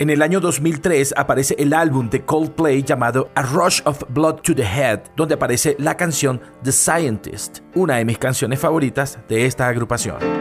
En 0.00 0.10
el 0.10 0.22
año 0.22 0.40
2003 0.40 1.14
aparece 1.16 1.56
el 1.58 1.72
álbum 1.72 2.08
de 2.10 2.24
Coldplay 2.24 2.82
llamado 2.82 3.30
A 3.34 3.42
Rush 3.42 3.80
of 3.84 4.02
Blood 4.10 4.42
to 4.42 4.54
the 4.54 4.62
Head, 4.62 5.00
donde 5.16 5.34
aparece 5.34 5.74
la 5.78 5.96
canción 5.96 6.40
The 6.62 6.72
Scientist, 6.72 7.60
una 7.74 7.96
de 7.96 8.04
mis 8.04 8.18
canciones 8.18 8.60
favoritas 8.60 9.18
de 9.28 9.46
esta 9.46 9.68
agrupación. 9.68 10.37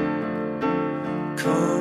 cold. 1.38 1.77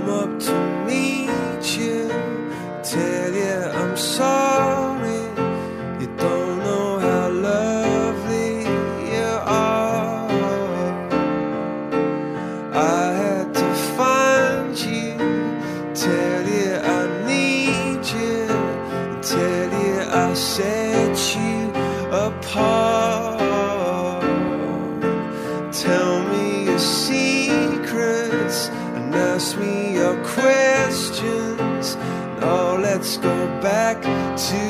Ask 29.17 29.59
me 29.59 29.95
your 29.95 30.17
questions. 30.25 31.97
Now 32.41 32.77
let's 32.77 33.17
go 33.17 33.37
back 33.61 34.03
to 34.03 34.63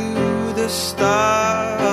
the 0.55 0.69
start. 0.69 1.86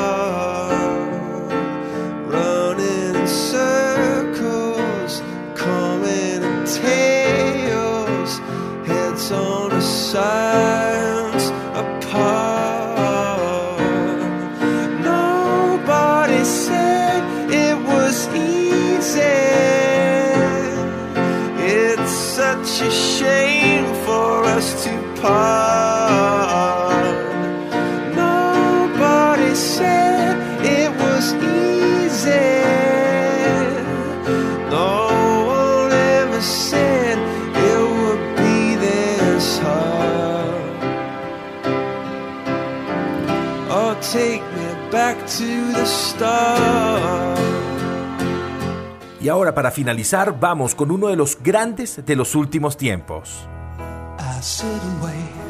Y 49.21 49.30
ahora 49.30 49.53
para 49.53 49.71
finalizar 49.71 50.38
vamos 50.39 50.76
con 50.76 50.91
uno 50.91 51.07
de 51.07 51.15
los 51.15 51.41
grandes 51.41 52.05
de 52.05 52.15
los 52.15 52.36
últimos 52.36 52.76
tiempos. 52.76 53.47
I 54.19 54.41
wait. 55.01 55.43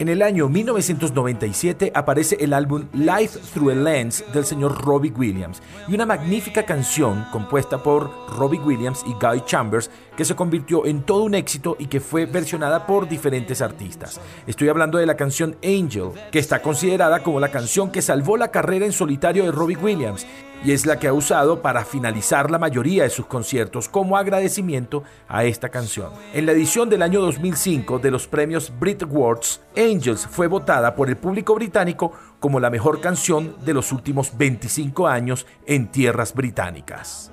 En 0.00 0.08
el 0.08 0.22
año 0.22 0.48
1997 0.48 1.90
aparece 1.92 2.36
el 2.38 2.52
álbum 2.52 2.86
Life 2.92 3.40
Through 3.52 3.70
a 3.70 3.74
Lens 3.74 4.24
del 4.32 4.44
señor 4.44 4.80
Robbie 4.84 5.10
Williams 5.10 5.60
y 5.88 5.94
una 5.94 6.06
magnífica 6.06 6.64
canción 6.64 7.26
compuesta 7.32 7.82
por 7.82 8.08
Robbie 8.28 8.60
Williams 8.60 9.04
y 9.08 9.12
Guy 9.14 9.42
Chambers 9.44 9.90
que 10.16 10.24
se 10.24 10.36
convirtió 10.36 10.86
en 10.86 11.02
todo 11.02 11.24
un 11.24 11.34
éxito 11.34 11.76
y 11.80 11.86
que 11.86 11.98
fue 11.98 12.26
versionada 12.26 12.86
por 12.86 13.08
diferentes 13.08 13.60
artistas. 13.60 14.20
Estoy 14.46 14.68
hablando 14.68 14.98
de 14.98 15.06
la 15.06 15.16
canción 15.16 15.56
Angel, 15.64 16.10
que 16.30 16.38
está 16.38 16.62
considerada 16.62 17.24
como 17.24 17.40
la 17.40 17.50
canción 17.50 17.90
que 17.90 18.00
salvó 18.00 18.36
la 18.36 18.52
carrera 18.52 18.86
en 18.86 18.92
solitario 18.92 19.44
de 19.44 19.52
Robbie 19.52 19.76
Williams 19.76 20.26
y 20.64 20.72
es 20.72 20.86
la 20.86 20.98
que 20.98 21.08
ha 21.08 21.12
usado 21.12 21.62
para 21.62 21.84
finalizar 21.84 22.50
la 22.50 22.58
mayoría 22.58 23.04
de 23.04 23.10
sus 23.10 23.26
conciertos 23.26 23.88
como 23.88 24.16
agradecimiento 24.16 25.04
a 25.28 25.44
esta 25.44 25.68
canción. 25.68 26.12
En 26.32 26.46
la 26.46 26.52
edición 26.52 26.88
del 26.88 27.02
año 27.02 27.20
2005 27.20 27.98
de 27.98 28.10
los 28.10 28.26
premios 28.26 28.72
Brit 28.78 29.02
Awards, 29.02 29.60
Angels 29.76 30.26
fue 30.26 30.46
votada 30.46 30.94
por 30.94 31.08
el 31.08 31.16
público 31.16 31.54
británico 31.54 32.12
como 32.40 32.60
la 32.60 32.70
mejor 32.70 33.00
canción 33.00 33.56
de 33.64 33.74
los 33.74 33.92
últimos 33.92 34.36
25 34.36 35.06
años 35.06 35.46
en 35.66 35.88
tierras 35.88 36.34
británicas. 36.34 37.32